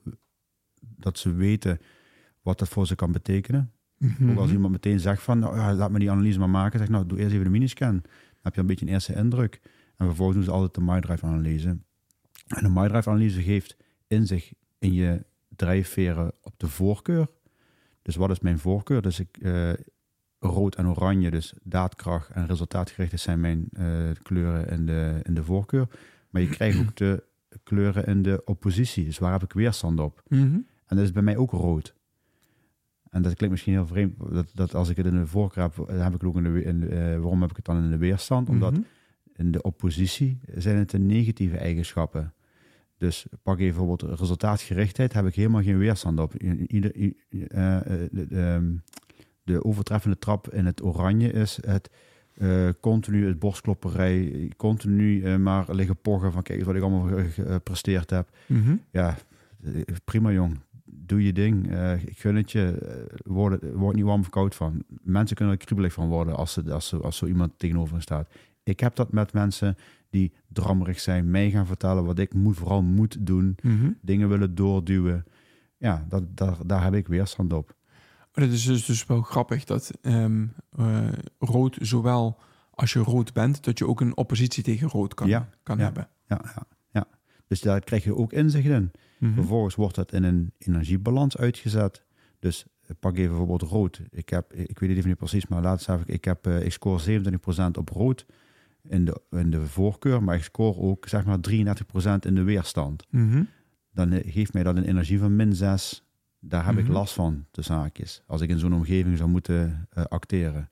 dat 0.80 1.18
ze 1.18 1.32
weten 1.34 1.78
wat 2.42 2.58
dat 2.58 2.68
voor 2.68 2.86
ze 2.86 2.94
kan 2.94 3.12
betekenen. 3.12 3.72
Mhm. 3.98 4.30
Ook 4.30 4.38
als 4.38 4.50
iemand 4.50 4.72
meteen 4.72 5.00
zegt 5.00 5.22
van, 5.22 5.38
nou, 5.38 5.56
ja, 5.56 5.74
laat 5.74 5.90
me 5.90 5.98
die 5.98 6.10
analyse 6.10 6.38
maar 6.38 6.50
maken, 6.50 6.78
zeg 6.78 6.88
nou, 6.88 7.06
doe 7.06 7.18
eerst 7.18 7.32
even 7.32 7.44
de 7.44 7.50
miniscan. 7.50 7.92
Dan 7.92 8.02
heb 8.42 8.54
je 8.54 8.60
een 8.60 8.66
beetje 8.66 8.86
een 8.86 8.92
eerste 8.92 9.14
indruk. 9.14 9.60
En 9.96 10.06
vervolgens 10.06 10.36
doen 10.36 10.46
ze 10.46 10.50
altijd 10.50 10.74
de 10.74 10.92
MyDrive 10.92 11.26
analyse. 11.26 11.68
En 12.46 12.62
de 12.62 12.70
MyDrive 12.70 13.10
analyse 13.10 13.42
geeft 13.42 13.76
in 14.08 14.26
zich 14.26 14.52
in 14.78 14.92
je 14.92 15.24
drijfveren 15.56 16.32
op 16.42 16.54
de 16.56 16.68
voorkeur. 16.68 17.26
Dus 18.02 18.16
wat 18.16 18.30
is 18.30 18.40
mijn 18.40 18.58
voorkeur? 18.58 19.02
Dus 19.02 19.20
ik, 19.20 19.36
eh, 19.36 19.72
rood 20.38 20.74
en 20.74 20.88
oranje, 20.88 21.30
dus 21.30 21.54
daadkracht 21.62 22.30
en 22.30 22.46
resultaatgericht 22.46 23.20
zijn 23.20 23.40
mijn 23.40 23.68
eh, 23.72 24.10
kleuren 24.22 24.68
in 24.68 24.86
de, 24.86 25.20
in 25.22 25.34
de 25.34 25.44
voorkeur. 25.44 25.88
Maar 26.30 26.42
je 26.42 26.48
krijgt 26.48 26.78
ook 26.80 26.96
de 26.96 27.24
kleuren 27.62 28.06
in 28.06 28.22
de 28.22 28.42
oppositie. 28.44 29.04
Dus 29.04 29.18
waar 29.18 29.32
heb 29.32 29.42
ik 29.42 29.52
weerstand 29.52 30.00
op? 30.00 30.22
Mhm. 30.28 30.42
En 30.86 30.96
dat 30.96 30.98
is 30.98 31.12
bij 31.12 31.22
mij 31.22 31.36
ook 31.36 31.50
rood. 31.50 31.94
En 33.10 33.22
dat 33.22 33.34
klinkt 33.34 33.50
misschien 33.50 33.72
heel 33.72 33.86
vreemd, 33.86 34.14
dat, 34.32 34.50
dat 34.54 34.74
als 34.74 34.88
ik 34.88 34.96
het 34.96 35.06
in 35.06 35.16
de 35.18 35.26
voorkeur 35.26 35.62
heb, 35.62 35.74
dan 35.76 35.96
heb 35.96 36.14
ik 36.14 36.20
het 36.20 36.24
ook 36.24 36.36
in 36.36 36.42
de, 36.42 36.62
in 36.62 36.90
eh, 36.90 36.98
waarom 36.98 37.40
heb 37.40 37.50
ik 37.50 37.56
het 37.56 37.64
dan 37.64 37.84
in 37.84 37.90
de 37.90 37.96
weerstand? 37.96 38.48
Omdat 38.48 38.72
Mhm. 38.72 38.82
in 39.32 39.50
de 39.50 39.62
oppositie 39.62 40.38
zijn 40.54 40.76
het 40.76 40.90
de 40.90 40.98
negatieve 40.98 41.56
eigenschappen. 41.56 42.32
Dus 42.98 43.26
pak 43.42 43.58
even 43.58 43.76
bijvoorbeeld 43.78 44.18
resultaatgerichtheid, 44.20 45.12
heb 45.12 45.26
ik 45.26 45.34
helemaal 45.34 45.62
geen 45.62 45.78
weerstand 45.78 46.20
op. 46.20 46.42
I- 46.42 46.64
Ieder, 46.66 46.96
i- 46.96 47.16
eh, 47.48 47.76
eh, 47.76 47.82
de, 48.12 48.26
de, 48.26 48.40
ehm, 48.40 48.72
de 49.42 49.64
overtreffende 49.64 50.18
trap 50.18 50.52
in 50.52 50.66
het 50.66 50.82
oranje 50.82 51.32
is 51.32 51.58
het 51.66 51.90
eh, 52.34 52.68
continu 52.80 53.26
het 53.26 53.38
borstklopperij, 53.38 54.50
continu 54.56 55.22
eh, 55.22 55.36
maar 55.36 55.74
liggen 55.74 55.96
pochen 55.96 56.32
van 56.32 56.42
kijk 56.42 56.64
wat 56.64 56.74
ik 56.74 56.82
allemaal 56.82 57.06
ge- 57.06 57.28
gepresteerd 57.42 58.10
heb. 58.10 58.28
Mhm. 58.46 58.76
Ja, 58.90 59.16
prima 60.04 60.32
jong. 60.32 60.60
Doe 60.84 61.24
je 61.24 61.32
ding. 61.32 61.66
Ik 62.06 62.18
gun 62.18 62.36
het 62.36 62.52
je. 62.52 62.74
Word, 63.24 63.62
word 63.72 63.96
niet 63.96 64.04
warm 64.04 64.20
of 64.20 64.28
koud 64.28 64.54
van. 64.54 64.82
Mensen 65.02 65.36
kunnen 65.36 65.54
er 65.54 65.64
kriebelig 65.64 65.92
van 65.92 66.08
worden 66.08 66.36
als, 66.36 66.52
ze, 66.52 66.72
als, 66.72 66.88
ze, 66.88 66.96
als 66.96 67.16
zo 67.16 67.26
iemand 67.26 67.52
tegenover 67.58 68.02
staat. 68.02 68.28
Ik 68.62 68.80
heb 68.80 68.94
dat 68.96 69.12
met 69.12 69.32
mensen 69.32 69.76
die 70.10 70.32
drammerig 70.48 71.00
zijn, 71.00 71.30
mij 71.30 71.50
gaan 71.50 71.66
vertellen 71.66 72.04
wat 72.04 72.18
ik 72.18 72.34
moet, 72.34 72.56
vooral 72.56 72.82
moet 72.82 73.26
doen. 73.26 73.56
Mhm. 73.62 73.90
Dingen 74.02 74.28
willen 74.28 74.54
doorduwen. 74.54 75.24
Ja, 75.76 76.04
dat, 76.08 76.36
daar, 76.36 76.56
daar 76.66 76.84
heb 76.84 76.94
ik 76.94 77.08
weerstand 77.08 77.52
op. 77.52 77.76
Het 78.32 78.52
is 78.52 78.64
dus, 78.64 78.84
dus 78.84 79.06
wel 79.06 79.22
grappig 79.22 79.64
dat 79.64 79.90
ehm, 80.02 80.46
eh, 80.70 81.08
rood, 81.38 81.76
zowel 81.80 82.38
als 82.70 82.92
je 82.92 82.98
rood 82.98 83.32
bent, 83.32 83.64
dat 83.64 83.78
je 83.78 83.86
ook 83.86 84.00
een 84.00 84.16
oppositie 84.16 84.62
tegen 84.62 84.88
rood 84.88 85.14
kan, 85.14 85.28
Ja, 85.28 85.48
kan 85.62 85.78
ja. 85.78 85.84
hebben. 85.84 86.08
Ja, 86.26 86.40
ja, 86.44 86.66
ja. 86.90 87.06
Dus 87.46 87.60
daar 87.60 87.80
krijg 87.80 88.04
je 88.04 88.14
ook 88.14 88.32
inzicht 88.32 88.68
in. 88.68 88.90
Mhm. 89.18 89.34
Vervolgens 89.34 89.74
wordt 89.74 89.94
dat 89.94 90.12
in 90.12 90.24
een 90.24 90.52
energiebalans 90.58 91.36
uitgezet. 91.36 92.04
Dus 92.38 92.64
eh, 92.82 92.90
pak 93.00 93.16
even 93.16 93.28
bijvoorbeeld 93.28 93.62
rood. 93.62 94.02
Ik, 94.10 94.28
heb, 94.28 94.52
ik 94.52 94.78
weet 94.78 94.88
het 94.88 94.98
even 94.98 95.08
niet 95.08 95.18
precies, 95.18 95.46
maar 95.46 95.62
laatst 95.62 95.86
heb 95.86 96.00
ik, 96.00 96.08
ik, 96.08 96.24
heb, 96.24 96.46
eh, 96.46 96.64
ik 96.64 96.72
score 96.72 97.20
27% 97.20 97.78
op 97.78 97.88
rood 97.88 98.26
in 98.88 99.04
de, 99.04 99.20
in 99.30 99.50
de 99.50 99.66
voorkeur, 99.66 100.22
maar 100.22 100.36
ik 100.36 100.42
score 100.42 100.78
ook 100.78 101.08
zeg 101.08 101.24
maar 101.24 101.38
33% 101.38 101.42
in 102.20 102.34
de 102.34 102.42
weerstand. 102.42 103.06
Mhm. 103.10 103.42
Dan 103.92 104.12
eh, 104.12 104.32
geeft 104.32 104.52
mij 104.52 104.62
dat 104.62 104.76
een 104.76 104.84
energie 104.84 105.18
van 105.18 105.36
min 105.36 105.54
6. 105.54 106.04
Daar 106.40 106.64
heb 106.66 106.78
ik 106.78 106.84
Mhm. 106.84 106.92
last 106.92 107.14
van, 107.14 107.46
de 107.50 107.62
zaakjes. 107.62 108.22
Als 108.26 108.40
ik 108.40 108.48
in 108.50 108.58
zo'n 108.58 108.74
omgeving 108.74 109.16
zou 109.16 109.28
moeten 109.28 109.86
eh, 109.90 110.04
acteren. 110.04 110.68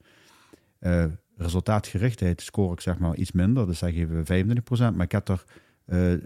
Eh, 0.79 1.05
resultaatgerichtheid 1.37 2.40
score 2.40 2.72
ik 2.72 2.81
zeg 2.81 2.98
maar 2.98 3.16
iets 3.16 3.33
minder, 3.33 3.66
dus 3.66 3.79
zeg 3.79 3.94
even 3.94 4.26
25%, 4.26 4.96
maar 4.96 5.05
ik 5.05 5.12
heb 5.12 5.29
er 5.29 5.44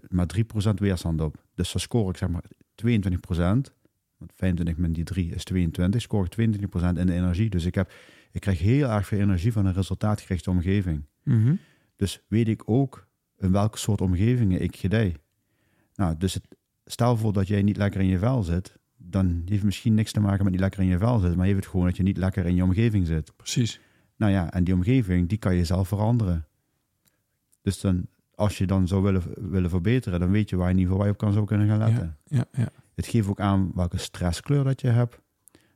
maar 0.08 0.26
3% 0.26 0.80
weerstand 0.80 1.20
op. 1.20 1.44
Dus 1.54 1.72
dan 1.72 1.80
score 1.80 2.10
ik 2.10 2.16
zeg 2.16 2.28
maar 2.28 2.42
22%. 2.74 3.72
Want 4.16 4.32
25 4.36 4.76
min 4.76 4.92
die 4.92 5.04
3 5.04 5.34
is 5.34 5.44
22. 5.44 6.00
Score 6.00 6.24
ik 6.24 6.30
22% 6.30 6.98
in 6.98 7.06
de 7.06 7.12
energie. 7.12 7.50
Dus 7.50 7.64
ik, 7.64 7.74
heb, 7.74 7.92
ik 8.32 8.40
krijg 8.40 8.58
heel 8.58 8.88
erg 8.88 9.06
veel 9.06 9.18
energie 9.18 9.52
van 9.52 9.66
een 9.66 9.72
resultaatgerichte 9.72 10.50
omgeving. 10.50 11.04
Mhm. 11.22 11.54
Dus 12.00 12.20
weet 12.28 12.48
ik 12.48 12.62
ook 12.64 13.06
in 13.36 13.52
welke 13.52 13.78
soort 13.78 14.00
omgevingen 14.00 14.62
ik 14.62 14.76
gedij. 14.76 15.16
Nou, 15.94 16.16
dus 16.16 16.34
het, 16.34 16.56
stel 16.84 17.16
voor 17.16 17.32
dat 17.32 17.48
jij 17.48 17.62
niet 17.62 17.76
lekker 17.76 18.00
in 18.00 18.06
je 18.06 18.18
vel 18.18 18.42
zit, 18.42 18.78
dan 18.96 19.26
heeft 19.26 19.50
het 19.50 19.62
misschien 19.62 19.94
niks 19.94 20.12
te 20.12 20.20
maken 20.20 20.42
met 20.42 20.52
niet 20.52 20.60
lekker 20.60 20.80
in 20.80 20.86
je 20.86 20.98
vel 20.98 21.18
zit, 21.18 21.36
maar 21.36 21.46
heeft 21.46 21.56
het 21.56 21.66
gewoon 21.66 21.86
dat 21.86 21.96
je 21.96 22.02
niet 22.02 22.16
lekker 22.16 22.46
in 22.46 22.54
je 22.54 22.62
omgeving 22.62 23.06
zit. 23.06 23.36
Precies. 23.36 23.80
Nou 24.16 24.32
ja, 24.32 24.52
en 24.52 24.64
die 24.64 24.74
omgeving, 24.74 25.28
die 25.28 25.38
kan 25.38 25.54
je 25.54 25.64
zelf 25.64 25.88
veranderen. 25.88 26.46
Dus 27.62 27.80
dan, 27.80 28.06
als 28.34 28.58
je 28.58 28.66
dan 28.66 28.88
zou 28.88 29.02
willen, 29.02 29.50
willen 29.50 29.70
verbeteren, 29.70 30.20
dan 30.20 30.30
weet 30.30 30.50
je 30.50 30.56
waar 30.56 30.74
je 30.74 30.80
geval 30.80 30.96
waar 30.96 31.06
je 31.06 31.12
op 31.12 31.18
kan 31.18 31.32
zou 31.32 31.44
kunnen 31.44 31.68
gaan 31.68 31.78
letten. 31.78 32.18
Ja, 32.24 32.44
ja. 32.52 32.68
Het 32.94 33.06
geeft 33.06 33.28
ook 33.28 33.40
aan 33.40 33.70
welke 33.74 33.98
stresskleur 33.98 34.64
dat 34.64 34.80
je 34.80 34.88
hebt. 34.88 35.20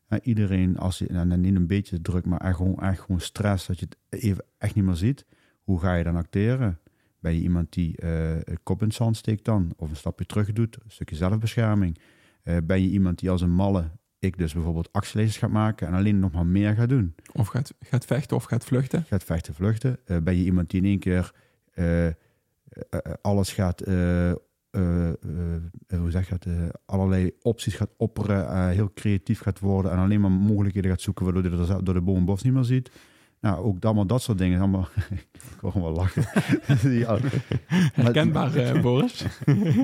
En 0.07 0.21
iedereen, 0.23 0.77
als 0.79 0.99
je, 0.99 1.07
en 1.07 1.41
niet 1.41 1.55
een 1.55 1.67
beetje 1.67 2.01
druk, 2.01 2.25
maar 2.25 2.41
echt 2.41 2.57
gewoon, 2.57 2.79
echt 2.79 3.01
gewoon 3.01 3.21
stress, 3.21 3.67
dat 3.67 3.79
je 3.79 3.87
het 3.89 4.23
even 4.23 4.45
echt 4.59 4.75
niet 4.75 4.85
meer 4.85 4.97
ziet. 4.97 5.25
Hoe 5.65 5.81
ga 5.81 5.95
je 5.95 6.05
dan 6.05 6.17
acteren? 6.17 6.79
Ben 7.19 7.35
je 7.35 7.41
iemand 7.41 7.73
die 7.73 8.05
een 8.05 8.63
kop 8.63 8.81
in 8.81 8.87
het 8.87 8.97
zand 8.97 9.17
steekt 9.17 9.45
dan? 9.45 9.73
Of 9.77 9.91
een 9.91 9.97
stapje 9.97 10.27
terug 10.27 10.53
doet? 10.53 10.77
Een 10.85 10.91
stukje 10.91 11.17
zelfbescherming? 11.17 11.99
Eh, 12.45 12.57
ben 12.65 12.83
je 12.83 12.89
iemand 12.89 13.19
die 13.19 13.31
als 13.31 13.41
een 13.41 13.55
malle, 13.55 13.91
ik 14.19 14.39
dus 14.39 14.53
bijvoorbeeld 14.53 14.93
actielezers 14.93 15.37
gaat 15.37 15.51
maken 15.51 15.87
en 15.87 15.95
alleen 15.95 16.19
nog 16.19 16.33
maar 16.33 16.47
meer 16.47 16.75
gaat 16.75 16.89
doen? 16.89 17.15
Of 17.33 17.47
gaat, 17.47 17.75
gaat 17.81 18.05
vechten 18.05 18.37
of 18.37 18.45
gaat 18.45 18.65
vluchten. 18.65 19.05
Gaat 19.05 19.25
vechten, 19.25 19.55
vluchten? 19.55 19.99
Eh, 20.05 20.17
ben 20.23 20.37
je 20.37 20.45
iemand 20.45 20.71
die 20.71 20.81
in 20.81 20.87
één 20.87 20.99
keer 20.99 21.33
alles 23.21 23.53
gaat, 23.53 23.81
hoe 23.81 24.41
zeg 26.09 26.29
je 26.29 26.37
dat, 26.39 26.47
allerlei 26.85 27.33
opties 27.43 27.75
gaat 27.75 27.91
opperen, 27.97 28.69
heel 28.69 28.93
creatief 28.95 29.41
gaat 29.41 29.59
worden 29.59 29.93
en 29.93 29.99
alleen 29.99 30.21
maar 30.21 30.31
mogelijkheden 30.31 30.91
gaat 30.91 31.01
zoeken 31.01 31.25
waardoor 31.25 31.43
je 31.43 31.83
door 31.83 31.95
de 31.95 32.01
boom 32.01 32.17
en 32.17 32.25
bos 32.25 32.43
niet 32.43 32.53
meer 32.53 32.65
ziet. 32.65 32.91
Nou, 33.45 33.65
ook 33.65 33.85
allemaal 33.85 34.07
dat 34.07 34.23
soort 34.23 34.39
dingen. 34.39 34.59
Allemaal, 34.59 34.89
ik 35.55 35.59
hoor 35.61 35.73
hem 35.73 35.83
wel 35.83 35.93
lachen. 35.93 36.23
ja, 36.99 37.19
Herkenbaar, 37.93 38.55
eh, 38.55 38.83
Boris. 38.83 39.27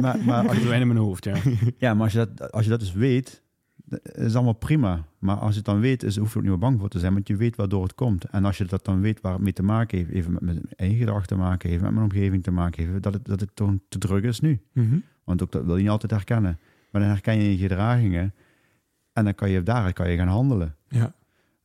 maar, 0.00 0.18
maar, 0.24 0.42
als 0.42 0.46
je, 0.46 0.54
Verdwijnen 0.54 0.80
in 0.80 0.86
mijn 0.86 0.98
hoofd, 0.98 1.24
ja. 1.24 1.36
ja, 1.78 1.94
maar 1.94 2.02
als 2.02 2.12
je, 2.12 2.28
dat, 2.34 2.52
als 2.52 2.64
je 2.64 2.70
dat 2.70 2.80
dus 2.80 2.92
weet, 2.92 3.42
dat 3.84 4.00
is 4.16 4.34
allemaal 4.34 4.52
prima. 4.52 5.04
Maar 5.18 5.36
als 5.36 5.50
je 5.50 5.56
het 5.56 5.64
dan 5.64 5.80
weet, 5.80 6.02
is, 6.02 6.16
hoef 6.16 6.28
je 6.28 6.32
er 6.32 6.36
ook 6.36 6.42
niet 6.42 6.50
meer 6.50 6.60
bang 6.60 6.80
voor 6.80 6.88
te 6.88 6.98
zijn, 6.98 7.12
want 7.12 7.28
je 7.28 7.36
weet 7.36 7.56
waardoor 7.56 7.82
het 7.82 7.94
komt. 7.94 8.24
En 8.24 8.44
als 8.44 8.58
je 8.58 8.64
dat 8.64 8.84
dan 8.84 9.00
weet 9.00 9.20
waar 9.20 9.32
het 9.32 9.42
mee 9.42 9.52
te 9.52 9.62
maken 9.62 9.98
heeft, 9.98 10.10
even 10.10 10.32
met 10.32 10.42
mijn 10.42 10.62
eigen 10.76 10.98
gedachten 10.98 11.26
te 11.26 11.42
maken, 11.42 11.70
even 11.70 11.82
met 11.82 11.92
mijn 11.92 12.04
omgeving 12.04 12.42
te 12.42 12.50
maken 12.50 12.86
heeft, 12.86 13.02
dat 13.02 13.14
het, 13.14 13.24
dat 13.24 13.40
het 13.40 13.50
toch 13.54 13.72
te 13.88 13.98
druk 13.98 14.24
is 14.24 14.40
nu. 14.40 14.60
Mhm. 14.72 14.98
Want 15.24 15.42
ook 15.42 15.52
dat 15.52 15.64
wil 15.64 15.76
je 15.76 15.82
niet 15.82 15.90
altijd 15.90 16.12
herkennen. 16.12 16.58
Maar 16.90 17.00
dan 17.00 17.10
herken 17.10 17.36
je 17.36 17.50
je 17.50 17.56
gedragingen 17.56 18.34
en 19.12 19.24
dan 19.24 19.34
kan 19.34 19.50
je 19.50 19.62
daaruit 19.62 19.94
kan 19.94 20.10
je 20.10 20.16
gaan 20.16 20.28
handelen. 20.28 20.76
Ja. 20.88 21.14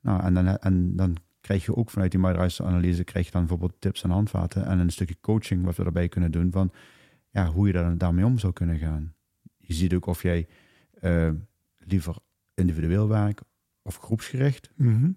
Nou, 0.01 0.23
en 0.23 0.33
dan, 0.33 0.57
en 0.57 0.95
dan 0.95 1.17
krijg 1.45 1.65
je 1.65 1.75
ook 1.75 1.89
vanuit 1.89 2.11
die 2.11 2.25
analyse 2.25 3.03
krijg 3.03 3.25
je 3.25 3.31
dan 3.31 3.41
bijvoorbeeld 3.41 3.81
tips 3.81 4.03
en 4.03 4.09
handvaten 4.09 4.65
en 4.65 4.79
een 4.79 4.89
stukje 4.89 5.17
coaching 5.21 5.63
wat 5.63 5.75
we 5.75 5.83
daarbij 5.83 6.07
kunnen 6.07 6.31
doen 6.31 6.51
van 6.51 6.71
ja, 7.29 7.45
hoe 7.47 7.67
je 7.67 7.73
daar, 7.73 7.97
daarmee 7.97 8.25
om 8.25 8.39
zou 8.39 8.53
kunnen 8.53 8.77
gaan. 8.77 9.13
Je 9.57 9.73
ziet 9.73 9.93
ook 9.93 10.05
of 10.05 10.21
jij 10.21 10.47
eh, 10.93 11.29
liever 11.77 12.15
individueel 12.53 13.07
werkt 13.07 13.41
of 13.81 13.97
groepsgericht. 13.97 14.69
Mhm. 14.75 15.11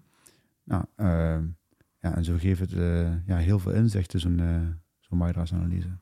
Nou, 0.63 0.85
eh, 0.95 1.39
ja, 1.99 2.15
en 2.15 2.23
zo 2.23 2.37
geeft 2.37 2.59
het 2.59 2.73
eh, 2.73 3.25
ja, 3.25 3.37
heel 3.37 3.59
veel 3.59 3.71
inzicht 3.71 4.13
in 4.13 4.19
zo'n 4.19 4.39
eh 4.39 4.67
zo'n 4.99 5.23
analyse. 5.23 5.97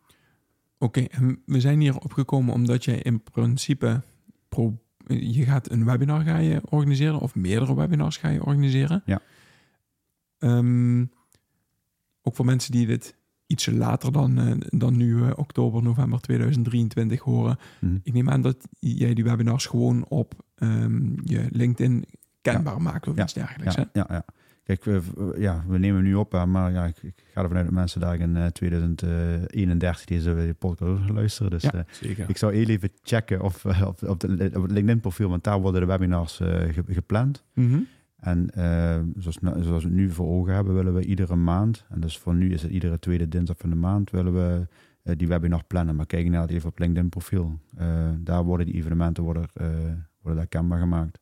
Oké, 0.77 1.01
en 1.01 1.41
we 1.45 1.59
zijn 1.59 1.79
hier 1.79 1.97
opgekomen 1.97 2.53
omdat 2.53 2.85
je 2.85 3.01
in 3.01 3.23
principe 3.23 4.01
pro, 4.49 4.77
je 5.07 5.43
gaat 5.43 5.71
een 5.71 5.85
webinar 5.85 6.21
ga 6.21 6.37
je 6.37 6.61
organiseren 6.69 7.19
of 7.19 7.35
meerdere 7.35 7.75
webinars 7.75 8.17
ga 8.17 8.29
je 8.29 8.45
organiseren. 8.45 9.01
Ja. 9.05 9.21
Ehm, 10.39 11.02
ook 12.21 12.36
voor 12.36 12.45
mensen 12.45 12.71
die 12.71 12.86
dit 12.88 13.15
iets 13.47 13.65
later 13.65 14.12
dan, 14.12 14.38
eh, 14.39 14.52
dan 14.60 14.97
nu 14.97 15.23
eh, 15.23 15.32
oktober, 15.36 15.84
november 15.84 16.19
2023 16.21 17.21
horen. 17.21 17.58
Mhm. 17.82 17.97
Ik 18.04 18.13
neem 18.13 18.30
aan 18.30 18.41
dat 18.41 18.67
jij 18.80 19.13
die 19.13 19.23
webinars 19.23 19.65
gewoon 19.65 20.06
op 20.08 20.34
ehm, 20.56 21.12
je 21.23 21.47
LinkedIn 21.52 22.06
kenbaar 22.41 22.82
maakt 22.82 23.08
of 23.08 23.15
Ja. 23.15 23.23
iets 23.23 23.34
dergelijks. 23.34 23.76
Ja, 23.76 23.89
hè? 23.93 24.00
ja, 24.00 24.06
ja. 24.10 24.26
Kijk, 24.63 24.84
we, 24.84 25.02
ja, 25.38 25.63
we 25.67 25.78
nemen 25.78 26.04
nu 26.04 26.15
op, 26.15 26.32
hè, 26.32 26.45
maar 26.45 26.71
ja, 26.71 26.86
ik, 26.86 26.97
ik 27.04 27.23
ga 27.34 27.41
ervan 27.41 27.58
uit 27.58 27.65
dat 27.65 27.73
mensen 27.76 28.00
daar 28.02 28.19
in 28.19 28.36
eh, 28.38 28.45
2031 28.45 30.06
deze 30.06 30.56
podcast 30.60 31.10
luisteren. 31.10 31.52
Dus 31.52 31.63
Ja. 31.63 31.71
eh, 31.73 31.80
Zeker. 31.91 32.30
ik 32.30 32.38
zou 32.38 32.54
heel 32.54 32.67
even 32.67 32.89
checken 33.04 33.41
of, 33.41 33.65
eh, 33.65 33.82
op, 33.88 34.04
op, 34.04 34.19
de, 34.19 34.52
op 34.56 34.62
het 34.62 34.71
LinkedIn-profiel, 34.71 35.30
want 35.30 35.43
daar 35.43 35.62
worden 35.62 35.82
de 35.82 35.88
webinars 35.88 36.39
eh, 36.39 36.47
ge- 36.73 36.84
gepland. 36.88 37.43
Mhm. 37.54 37.80
En 38.17 38.49
eh, 38.49 38.99
zoals, 39.17 39.39
nou- 39.39 39.63
zoals 39.63 39.84
we 39.84 39.89
het 39.89 39.97
nu 39.97 40.10
voor 40.10 40.27
ogen 40.27 40.53
hebben, 40.53 40.73
willen 40.73 40.93
we 40.93 41.06
iedere 41.06 41.36
maand, 41.36 41.86
en 41.89 41.99
dus 41.99 42.17
voor 42.17 42.36
nu 42.36 42.53
is 42.53 42.62
het 42.62 42.71
iedere 42.71 42.99
tweede 42.99 43.27
dinsdag 43.27 43.58
van 43.58 43.69
de 43.69 43.75
maand, 43.75 44.10
willen 44.12 44.34
we 44.34 44.67
eh, 45.08 45.13
die 45.17 45.27
webinar 45.27 45.63
plannen. 45.67 45.95
Maar 45.95 46.06
kijk 46.06 46.30
naar 46.30 46.41
het 46.41 46.51
even 46.51 46.69
op 46.69 46.80
LinkedIn-profiel. 46.80 47.60
Eh, 47.75 48.10
daar 48.19 48.43
worden 48.43 48.65
die 48.65 48.75
evenementen 48.75 49.23
worden, 49.23 49.49
eh, 49.53 49.67
worden 50.21 50.39
daar 50.39 50.47
kenbaar 50.47 50.80
gemaakt. 50.80 51.19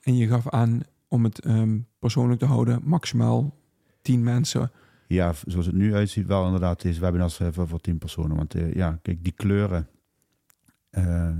En 0.00 0.16
je 0.16 0.26
gaf 0.26 0.48
aan 0.48 0.80
om 1.08 1.24
het 1.24 1.38
ehm, 1.38 1.78
persoonlijk 1.98 2.40
te 2.40 2.46
houden, 2.46 2.80
maximaal 2.84 3.54
10 4.02 4.22
mensen. 4.22 4.70
Ja, 5.06 5.32
zoals 5.46 5.66
het 5.66 5.74
nu 5.74 5.94
uitziet, 5.94 6.26
wel 6.26 6.44
inderdaad 6.44 6.82
deze 6.82 7.00
webinars 7.00 7.40
eh, 7.40 7.48
voor, 7.50 7.68
voor 7.68 7.80
tien 7.80 7.98
personen. 7.98 8.36
Want 8.36 8.54
ja, 8.74 8.98
kijk, 9.02 9.24
die 9.24 9.32
kleuren, 9.32 9.88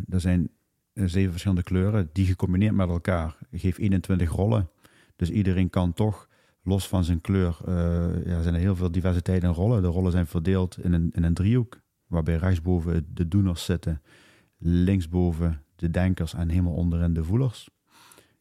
er 0.08 0.20
zijn 0.20 0.50
zeven 0.94 1.30
verschillende 1.30 1.62
kleuren, 1.62 2.10
die 2.12 2.26
gecombineerd 2.26 2.74
met 2.74 2.88
elkaar 2.88 3.36
geeft 3.52 3.78
21 3.78 4.30
rollen. 4.30 4.68
Dus 5.16 5.30
iedereen 5.30 5.70
kan 5.70 5.92
toch, 5.92 6.28
los 6.62 6.88
van 6.88 7.04
zijn 7.04 7.20
kleur, 7.20 7.58
eh, 7.66 8.26
ja, 8.26 8.42
zijn 8.42 8.54
er 8.54 8.60
heel 8.60 8.76
veel 8.76 8.90
diversiteit 8.90 9.42
in 9.42 9.48
rollen. 9.50 9.82
De 9.82 9.88
rollen 9.88 10.12
zijn 10.12 10.26
verdeeld 10.26 10.78
in 10.78 10.92
een, 10.92 11.10
een 11.12 11.34
driehoek, 11.34 11.80
waarbij 12.06 12.36
rechtsboven 12.36 13.06
de 13.14 13.28
doeners 13.28 13.64
zitten, 13.64 14.02
linksboven 14.58 15.62
de 15.76 15.90
denkers 15.90 16.34
en 16.34 16.48
helemaal 16.48 16.74
onderin 16.74 17.14
de 17.14 17.24
voelers. 17.24 17.68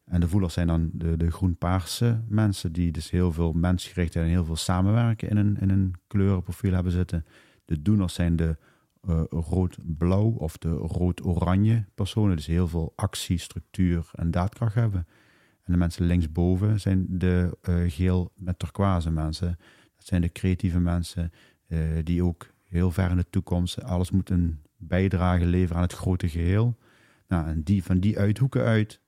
En 0.04 0.20
de 0.20 0.28
voelers 0.28 0.54
zijn 0.54 0.66
dan 0.66 0.90
de, 0.92 1.16
de 1.16 1.30
groen-paarse 1.30 2.22
mensen, 2.28 2.72
die 2.72 2.92
dus 2.92 3.10
heel 3.10 3.32
veel 3.32 3.52
mensgericht 3.52 4.16
en 4.16 4.24
heel 4.24 4.44
veel 4.44 4.56
samenwerken 4.56 5.28
in 5.28 5.36
een, 5.36 5.56
in 5.60 5.70
een 5.70 5.94
kleurenprofiel 6.06 6.72
hebben 6.72 6.92
zitten. 6.92 7.24
De 7.64 7.82
doeners 7.82 8.14
zijn 8.14 8.36
de 8.36 8.56
eh, 9.00 9.22
rood-blauw 9.30 10.30
of 10.30 10.58
de 10.58 10.70
rood-oranje 10.70 11.84
personen, 11.94 12.36
dus 12.36 12.46
heel 12.46 12.68
veel 12.68 12.92
actie, 12.96 13.38
structuur 13.38 14.10
en 14.12 14.30
daadkracht 14.30 14.74
hebben. 14.74 15.06
En 15.66 15.72
de 15.72 15.78
mensen 15.78 16.06
linksboven 16.06 16.80
zijn 16.80 17.06
de 17.08 17.58
eh, 17.62 17.74
geel 17.86 18.32
met 18.34 18.58
turquoise 18.58 19.10
mensen. 19.10 19.58
Dat 19.96 20.06
zijn 20.06 20.20
de 20.20 20.32
creatieve 20.32 20.80
mensen 20.80 21.32
eh, 21.66 21.78
die 22.04 22.24
ook 22.24 22.46
heel 22.62 22.90
ver 22.90 23.10
in 23.10 23.16
de 23.16 23.30
toekomst 23.30 23.82
alles 23.82 24.10
moeten 24.10 24.62
bijdragen, 24.76 25.46
leveren 25.46 25.76
aan 25.76 25.82
het 25.82 25.92
grote 25.92 26.28
geheel. 26.28 26.76
Nou, 27.28 27.46
en 27.46 27.62
die, 27.62 27.84
van 27.84 27.98
die 27.98 28.18
uithoeken 28.18 28.64
uit 28.64 29.00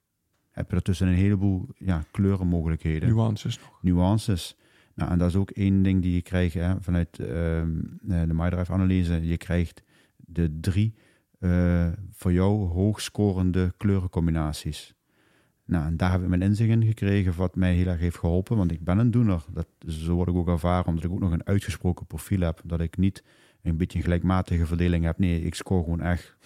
heb 0.50 0.70
je 0.70 0.76
ertussen 0.76 1.06
een 1.06 1.14
heleboel 1.14 1.68
ja, 1.76 2.04
kleurenmogelijkheden 2.10 3.08
Nuances 3.08 3.58
nog. 3.58 3.78
nuances. 3.82 4.56
Nou, 4.94 5.10
en 5.10 5.18
dat 5.18 5.28
is 5.28 5.36
ook 5.36 5.50
één 5.50 5.82
ding 5.82 6.02
die 6.02 6.14
je 6.14 6.22
krijgt 6.22 6.54
hè, 6.54 6.80
vanuit 6.80 7.18
ehm, 7.18 7.80
eh, 8.08 8.22
de 8.26 8.34
MyDrive-analyse. 8.34 9.26
Je 9.26 9.36
krijgt 9.36 9.82
de 10.16 10.58
drie 10.60 10.94
voor 12.10 12.32
jou 12.32 12.68
hoogscorende 12.68 13.74
kleurencombinaties. 13.76 14.97
Nou, 15.68 15.86
en 15.86 15.96
daar 15.96 16.10
heb 16.10 16.22
ik 16.22 16.28
mijn 16.28 16.42
inzicht 16.42 16.70
in 16.70 16.84
gekregen, 16.84 17.36
wat 17.36 17.56
mij 17.56 17.74
heel 17.74 17.86
erg 17.86 18.00
heeft 18.00 18.18
geholpen. 18.18 18.56
Want 18.56 18.72
ik 18.72 18.84
ben 18.84 18.98
een 18.98 19.10
doener. 19.10 19.44
Dat, 19.52 19.66
zo 19.86 20.14
word 20.14 20.28
ik 20.28 20.34
ook 20.34 20.48
ervaren, 20.48 20.86
omdat 20.86 21.04
ik 21.04 21.10
ook 21.10 21.20
nog 21.20 21.32
een 21.32 21.46
uitgesproken 21.46 22.06
profiel 22.06 22.40
heb. 22.40 22.60
Dat 22.64 22.80
ik 22.80 22.96
niet 22.96 23.24
een 23.62 23.76
beetje 23.76 23.98
een 23.98 24.04
gelijkmatige 24.04 24.66
verdeling 24.66 25.04
heb. 25.04 25.18
Nee, 25.18 25.42
ik 25.42 25.54
score 25.54 25.82
gewoon 25.82 26.00
echt 26.00 26.36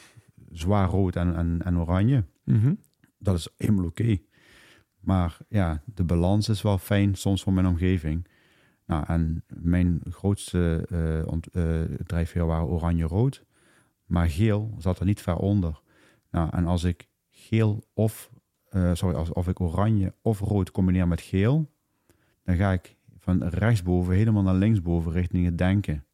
zwaar 0.52 0.88
rood 0.88 1.16
en, 1.16 1.36
en, 1.36 1.60
en 1.64 1.78
oranje. 1.78 2.24
Mhm. 2.44 2.74
Dat 3.18 3.36
is 3.38 3.48
helemaal 3.56 3.84
oké. 3.84 4.18
Maar 5.00 5.38
ja, 5.48 5.82
de 5.84 6.04
balans 6.04 6.48
is 6.48 6.62
wel 6.62 6.78
fijn 6.78 7.14
soms 7.14 7.42
voor 7.42 7.52
mijn 7.52 7.66
omgeving. 7.66 8.28
Nou, 8.86 9.04
en 9.06 9.44
mijn 9.48 10.00
grootste 10.10 10.86
eh 10.90 11.20
eh, 11.20 11.90
drijfveer 12.06 12.46
waren 12.46 12.66
oranje-rood. 12.66 13.44
Maar 14.06 14.30
geel 14.30 14.74
zat 14.78 14.98
er 14.98 15.06
niet 15.06 15.20
ver 15.20 15.36
onder. 15.36 15.80
Nou, 16.30 16.48
en 16.52 16.66
als 16.66 16.84
ik 16.84 17.08
geel 17.30 17.84
of, 17.94 18.30
eh, 18.72 18.90
sorry, 18.94 19.16
als, 19.16 19.32
of 19.32 19.48
ik 19.48 19.60
oranje 19.60 20.14
of 20.22 20.40
rood 20.40 20.70
combineer 20.70 21.08
met 21.08 21.20
geel, 21.20 21.70
dan 22.44 22.56
ga 22.56 22.72
ik 22.72 22.96
van 23.18 23.42
rechtsboven 23.44 24.14
helemaal 24.14 24.42
naar 24.42 24.54
linksboven 24.54 25.12
richting 25.12 25.44
het 25.44 25.58
denken. 25.58 26.04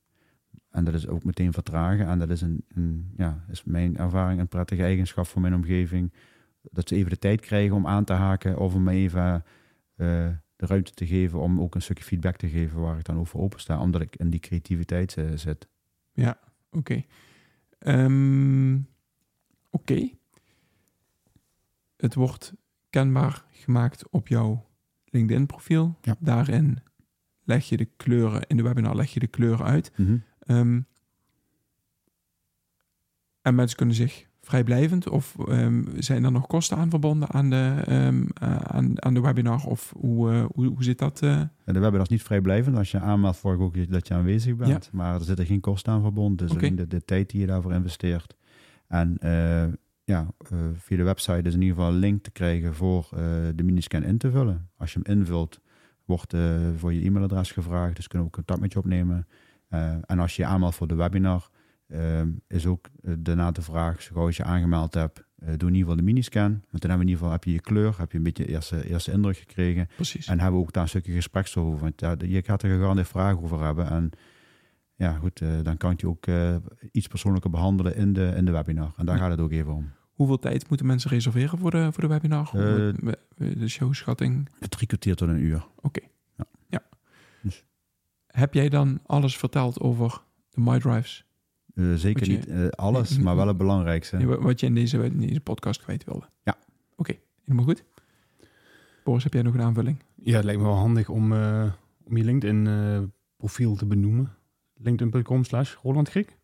En 0.71 0.85
dat 0.85 0.95
is 0.95 1.09
ook 1.09 1.25
meteen 1.25 1.53
vertragen. 1.53 2.07
En 2.07 2.19
dat 2.19 2.31
is, 2.31 2.41
een, 2.41 2.65
een, 2.69 3.13
ja, 3.17 3.45
is 3.51 3.65
mijn 3.65 3.97
ervaring 3.97 4.41
een 4.41 4.49
prettige 4.49 4.83
eigenschap 4.83 5.27
voor 5.27 5.41
mijn 5.41 5.55
omgeving. 5.55 6.13
Dat 6.63 6.89
ze 6.89 6.95
even 6.95 7.11
de 7.11 7.19
tijd 7.19 7.41
krijgen 7.41 7.77
om 7.77 7.87
aan 7.87 8.05
te 8.05 8.13
haken 8.13 8.59
of 8.59 8.75
om 8.75 8.89
even 8.89 9.45
eh, 9.97 10.29
de 10.57 10.67
ruimte 10.67 10.93
te 10.93 11.07
geven 11.07 11.41
om 11.41 11.61
ook 11.61 11.75
een 11.75 11.83
stukje 11.83 12.05
feedback 12.05 12.37
te 12.37 12.49
geven 12.49 12.81
waar 12.81 12.99
ik 12.99 13.05
dan 13.05 13.19
over 13.19 13.39
open 13.39 13.61
sta, 13.61 13.81
omdat 13.81 14.01
ik 14.01 14.17
in 14.17 14.31
die 14.31 14.41
creativiteit 14.41 15.17
eh, 15.17 15.25
zit. 15.35 15.69
Oké. 16.71 17.05
Ehm, 17.79 18.77
Oké. 19.71 20.11
Het 21.99 22.15
wordt 22.15 22.53
kenbaar 22.91 23.45
gemaakt 23.51 24.09
op 24.11 24.29
jouw 24.29 24.67
LinkedIn-profiel. 25.05 25.99
Ja. 26.03 26.17
Daarin 26.19 26.79
leg 27.45 27.69
je 27.69 27.77
de 27.77 27.89
kleuren, 27.97 28.43
in 28.47 28.57
de 28.57 28.63
webinar 28.63 28.97
leg 28.97 29.13
je 29.15 29.21
de 29.21 29.27
kleuren 29.27 29.67
uit. 29.67 29.93
Ehm, 30.39 30.81
en 33.43 33.55
mensen 33.55 33.77
kunnen 33.77 33.95
zich 33.95 34.27
vrijblijvend, 34.41 35.09
of 35.09 35.37
ehm, 35.49 35.85
zijn 35.99 36.25
er 36.25 36.33
nog 36.33 36.47
kosten 36.47 36.77
aan 36.77 36.91
verbonden 36.91 37.29
aan 37.31 37.51
de, 37.51 37.83
ehm, 37.87 38.25
eh, 38.41 38.57
aan, 38.57 39.03
aan 39.05 39.15
de 39.15 39.21
webinar? 39.21 39.65
Of 39.65 39.93
hoe, 39.97 40.31
eh, 40.33 40.45
hoe, 40.55 40.67
hoe 40.67 40.83
zit 40.85 40.99
dat? 40.99 41.23
eh? 41.23 41.43
De 41.65 41.73
webinar 41.81 42.01
is 42.01 42.09
niet 42.09 42.23
vrijblijvend. 42.23 42.77
Als 42.77 42.91
je 42.91 43.01
aanmeldt, 43.01 43.37
voor 43.39 43.55
ik 43.55 43.61
ook 43.61 43.91
dat 43.91 44.09
je 44.09 44.15
aanwezig 44.15 44.57
bent. 44.57 44.93
Maar 44.93 45.15
er 45.15 45.25
zitten 45.25 45.47
geen 45.47 45.61
kosten 45.61 45.93
aan 45.93 46.03
verbonden. 46.03 46.47
Dus 46.47 46.57
alleen 46.57 46.77
de, 46.77 46.87
de 46.87 47.05
tijd 47.05 47.31
die 47.31 47.41
je 47.41 47.47
daarvoor 47.47 47.73
investeert. 47.73 48.37
En 48.87 49.19
eh, 49.19 49.65
ja, 50.09 50.27
eh, 50.51 50.59
via 50.75 50.97
de 50.97 51.03
website 51.03 51.43
is 51.49 51.55
in 51.55 51.61
ieder 51.61 51.77
geval 51.77 51.93
een 51.93 51.99
link 51.99 52.23
te 52.23 52.31
krijgen 52.31 52.75
voor 52.75 53.09
eh, 53.13 53.21
de 53.55 53.63
miniscan 53.63 54.03
in 54.03 54.19
te 54.19 54.31
vullen. 54.31 54.69
Als 54.77 54.93
je 54.93 55.01
hem 55.03 55.19
invult, 55.19 55.61
wordt 56.05 56.33
eh, 56.33 56.57
voor 56.77 56.93
je 56.93 57.05
e-mailadres 57.05 57.53
gevraagd. 57.53 57.97
Dus 57.97 58.07
kunnen 58.09 58.27
we 58.29 58.35
contact 58.35 58.61
met 58.61 58.73
je 58.73 58.79
opnemen. 58.79 59.27
En 60.07 60.19
als 60.19 60.37
je 60.37 60.43
je 60.43 60.49
aanmeldt 60.49 60.77
voor 60.77 60.87
de 60.87 60.95
webinar, 60.95 61.49
is 62.47 62.67
ook 62.67 62.89
daarna 63.19 63.51
de 63.51 63.63
vraag, 63.63 64.03
zo 64.03 64.15
gauw 64.15 64.27
als 64.27 64.37
je 64.37 64.45
aangemeld 64.45 64.95
hebt, 64.95 65.25
doe 65.37 65.51
in 65.51 65.61
ieder 65.67 65.79
geval 65.79 65.97
de 65.97 66.03
miniscan. 66.03 66.51
Want 66.51 66.83
dan 66.83 66.91
hebben 66.91 66.99
we 66.99 67.03
in 67.05 67.09
ieder 67.09 67.17
geval 67.19 67.31
heb 67.33 67.45
je 67.45 67.53
je 67.53 67.61
kleur, 67.61 67.99
heb 67.99 68.13
je 68.13 68.19
een 68.19 68.25
beetje 68.25 68.47
eerste, 68.47 68.89
eerste 68.89 69.13
indruk 69.13 69.37
gekregen. 69.37 69.89
Precies. 69.95 70.27
En 70.27 70.41
hebben 70.41 70.61
we 70.61 70.67
ook 70.67 70.73
daar 70.73 70.83
een 70.83 70.89
stukje 70.89 71.13
gespreks 71.13 71.57
over. 71.57 71.81
Want 71.81 72.01
ja, 72.01 72.15
je 72.19 72.43
gaat 72.43 72.63
er 72.63 72.71
gegarandeerd 72.71 73.09
vragen 73.09 73.43
over 73.43 73.63
hebben. 73.65 73.91
En 73.91 74.11
ja, 74.95 75.13
goed, 75.13 75.43
dan 75.63 75.77
kan 75.77 75.95
je 75.97 76.09
ook 76.09 76.27
iets 76.93 77.07
persoonlijker 77.07 77.51
behandelen 77.51 77.97
in 77.97 78.13
de, 78.13 78.33
in 78.37 78.45
de 78.45 78.53
webinar. 78.53 78.93
En 78.97 79.07
daar 79.07 79.17
Ja. 79.17 79.21
gaat 79.23 79.31
het 79.31 79.41
ook 79.41 79.53
even 79.53 79.73
om. 79.73 79.91
Hoeveel 80.19 80.39
tijd 80.39 80.69
moeten 80.69 80.87
mensen 80.87 81.11
reserveren 81.11 81.59
voor 81.59 81.71
de, 81.71 81.89
voor 81.93 82.03
de 82.03 82.09
webinar? 82.09 82.47
Eh, 82.55 83.13
de 83.37 83.69
showschatting? 83.69 84.49
Drie 84.69 84.87
kwartier 84.87 85.15
tot 85.17 85.29
een 85.29 85.39
uur. 85.41 85.67
Heb 88.27 88.55
jij 88.55 88.69
dan 88.69 89.01
alles 89.07 89.37
verteld 89.37 89.81
over 89.81 90.21
de 90.51 90.61
MyDrives? 90.61 91.25
Eh, 91.75 91.95
zeker 91.95 92.27
je- 92.27 92.33
niet 92.33 92.47
eh, 92.47 92.69
alles, 92.69 93.19
maar 93.19 93.37
wel 93.37 93.47
het 93.47 93.57
belangrijkste. 93.57 94.17
Nee, 94.17 94.27
Wat 94.27 94.61
je 94.61 94.67
in 94.67 94.75
deze, 94.75 95.05
in 95.05 95.19
deze 95.21 95.41
podcast 95.41 95.83
kwijt 95.83 96.05
wilde? 96.05 96.27
Ja. 96.43 96.57
Oké, 96.97 97.15
helemaal 97.45 97.65
goed. 97.65 97.85
Boris, 99.05 99.23
heb 99.25 99.33
jij 99.33 99.43
nog 99.43 99.55
een 99.55 99.63
aanvulling? 99.63 100.03
Ja, 100.15 100.35
het 100.37 100.45
lijkt 100.45 100.61
me 100.61 100.67
wel 100.67 100.77
handig 100.77 101.09
om, 101.09 101.33
eh, 101.33 101.73
om 102.05 102.17
je 102.17 102.25
LinkedIn-profiel 102.25 103.75
te 103.77 103.87
benoemen. 103.87 104.33
LinkedIn.com 104.75 105.45
slash 105.45 105.75
Roland 105.83 106.09
Griek. 106.09 106.37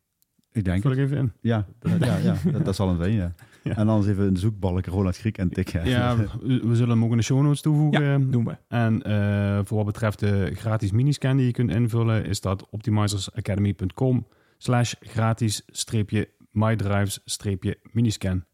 Ik 0.53 0.65
denk 0.65 0.83
Vul 0.83 0.93
ik 0.93 0.99
even 0.99 1.17
in. 1.17 1.33
Ja, 1.41 1.67
dat, 1.79 1.93
ja, 2.05 2.17
ja 2.17 2.37
dat, 2.53 2.65
dat 2.65 2.75
zal 2.75 2.89
het 2.89 2.99
zijn, 3.03 3.13
ja. 3.15 3.35
Ja. 3.65 3.77
En 3.77 3.89
anders 3.89 4.09
even 4.09 4.35
de 4.35 4.41
zoekbalk 4.41 4.87
Roland 4.87 5.17
Griek 5.17 5.39
en 5.39 5.49
tikken. 5.49 5.89
Ja, 5.89 6.17
we, 6.17 6.77
zullen 6.77 6.89
hem 6.89 7.05
ook 7.05 7.11
in 7.11 7.17
de 7.17 7.23
show 7.23 7.43
notes 7.43 7.61
toevoegen. 7.61 8.31
Doen 8.31 8.45
we. 8.45 8.57
En 8.69 9.03
eh, 9.03 9.59
voor 9.65 9.77
wat 9.77 9.87
betreft 9.87 10.19
de 10.19 10.51
gratis 10.55 10.93
miniscan 10.93 11.37
die 11.37 11.47
je 11.47 11.53
kunt 11.53 11.71
invullen, 11.71 12.25
is 12.25 12.41
dat 12.41 12.67
optimizersacademy.com 12.71 14.27
slash 14.59 14.95
gratis 15.01 15.63
streepje 15.67 16.29
mydrives 16.51 17.21
streepje 17.25 17.79
miniscan. 17.93 18.45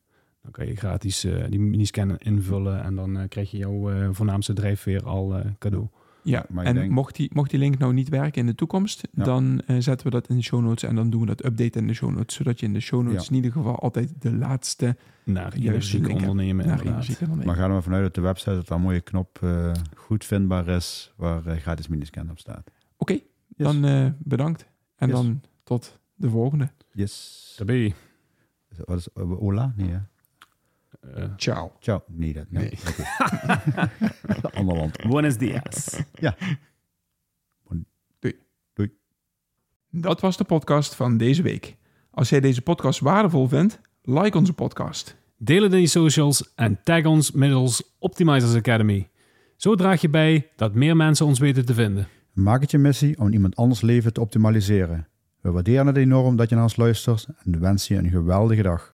Dan 0.42 0.52
kan 0.52 0.66
je 0.66 0.76
gratis 0.76 1.24
eh, 1.24 1.44
die 1.48 1.60
miniscan 1.60 2.16
invullen 2.18 2.82
en 2.82 2.94
dan 2.94 3.18
eh, 3.18 3.28
krijg 3.28 3.50
je 3.50 3.56
jouw 3.56 3.90
eh, 3.90 4.08
voornaamste 4.10 4.52
drijfveer 4.52 5.04
al 5.04 5.36
eh, 5.36 5.44
cadeau. 5.58 5.88
Ja, 6.22 6.44
maar 6.48 6.64
en 6.64 6.74
denk- 6.74 6.90
mocht, 6.90 7.16
die, 7.16 7.30
mocht 7.34 7.50
die 7.50 7.58
link 7.58 7.78
nou 7.78 7.92
niet 7.92 8.08
werken 8.08 8.40
in 8.40 8.46
de 8.46 8.54
toekomst, 8.54 9.08
Ja. 9.12 9.24
dan 9.24 9.60
eh, 9.66 9.76
zetten 9.78 10.06
we 10.06 10.12
dat 10.12 10.28
in 10.28 10.36
de 10.36 10.42
show 10.42 10.62
notes 10.62 10.82
en 10.88 10.94
dan 10.94 11.10
doen 11.10 11.20
we 11.20 11.26
dat 11.26 11.44
update 11.44 11.78
in 11.78 11.86
de 11.86 11.94
show 11.94 12.10
notes, 12.10 12.36
zodat 12.36 12.60
je 12.60 12.66
in 12.66 12.72
de 12.72 12.80
show 12.80 13.02
notes 13.02 13.22
Ja. 13.22 13.28
in 13.30 13.34
ieder 13.36 13.52
geval 13.52 13.78
altijd 13.78 14.12
de 14.18 14.32
laatste 14.32 14.96
Naar 15.24 15.52
energiek 15.52 16.06
hè. 16.08 16.14
ondernemen 16.14 16.66
naar 16.66 16.82
kan 16.82 17.40
Maar 17.44 17.56
ga 17.56 17.62
er 17.64 17.68
maar 17.70 17.82
vanuit 17.82 18.02
dat 18.02 18.14
de 18.14 18.20
website 18.20 18.50
dat 18.54 18.68
daar 18.68 18.78
een 18.78 18.84
mooie 18.84 19.00
knop 19.00 19.38
eh, 19.42 19.72
goed 19.96 20.24
vindbaar 20.24 20.68
is 20.68 21.12
waar 21.16 21.46
eh, 21.46 21.56
gratis 21.56 21.88
miniscan 21.88 22.30
op 22.30 22.38
staat. 22.38 22.70
Oké, 22.96 23.12
Yes. 23.12 23.22
dan 23.56 23.84
eh, 23.84 24.06
bedankt. 24.18 24.66
En 24.96 25.08
Yes. 25.08 25.16
dan 25.16 25.40
tot 25.64 25.98
de 26.14 26.28
volgende. 26.30 26.70
Yes. 26.92 27.54
Je. 27.66 27.92
Wat 28.84 28.98
is 28.98 29.14
Ola? 29.14 29.72
Nee, 29.76 29.88
hè? 29.90 29.98
Eh, 31.00 31.24
Ciao. 31.36 31.72
Ciao. 31.80 32.02
Nee, 32.06 32.32
dat 32.32 32.50
nee. 32.50 32.62
Nee. 32.62 34.50
Ander 34.58 34.76
land. 34.76 34.96
buenos 35.08 35.36
dias. 35.36 36.02
Dat 39.92 40.20
was 40.20 40.36
de 40.36 40.44
podcast 40.44 40.94
van 40.94 41.16
deze 41.16 41.42
week. 41.42 41.76
Als 42.10 42.28
jij 42.28 42.40
deze 42.40 42.62
podcast 42.62 43.00
waardevol 43.00 43.48
vindt, 43.48 43.80
like 44.02 44.38
onze 44.38 44.52
podcast. 44.52 45.16
Deel 45.36 45.62
het 45.62 45.72
in 45.72 45.80
je 45.80 45.86
socials 45.86 46.52
en 46.54 46.80
tag 46.82 47.04
ons 47.04 47.30
middels 47.30 47.96
Optimizers 47.98 48.54
Academy. 48.54 49.08
Zo 49.56 49.74
draag 49.74 50.00
je 50.00 50.08
bij 50.08 50.50
dat 50.56 50.74
meer 50.74 50.96
mensen 50.96 51.26
ons 51.26 51.38
weten 51.38 51.66
te 51.66 51.74
vinden. 51.74 52.08
Maak 52.32 52.60
het 52.60 52.70
je 52.70 52.78
missie 52.78 53.18
om 53.18 53.32
iemand 53.32 53.56
anders 53.56 53.80
leven 53.80 54.12
te 54.12 54.20
optimaliseren. 54.20 55.08
We 55.40 55.50
waarderen 55.50 55.86
het 55.86 55.96
enorm 55.96 56.36
dat 56.36 56.48
je 56.48 56.54
naar 56.54 56.64
ons 56.64 56.76
luistert 56.76 57.26
en 57.44 57.60
wensen 57.60 57.94
je 57.94 58.02
een 58.02 58.10
geweldige 58.10 58.62
dag. 58.62 58.94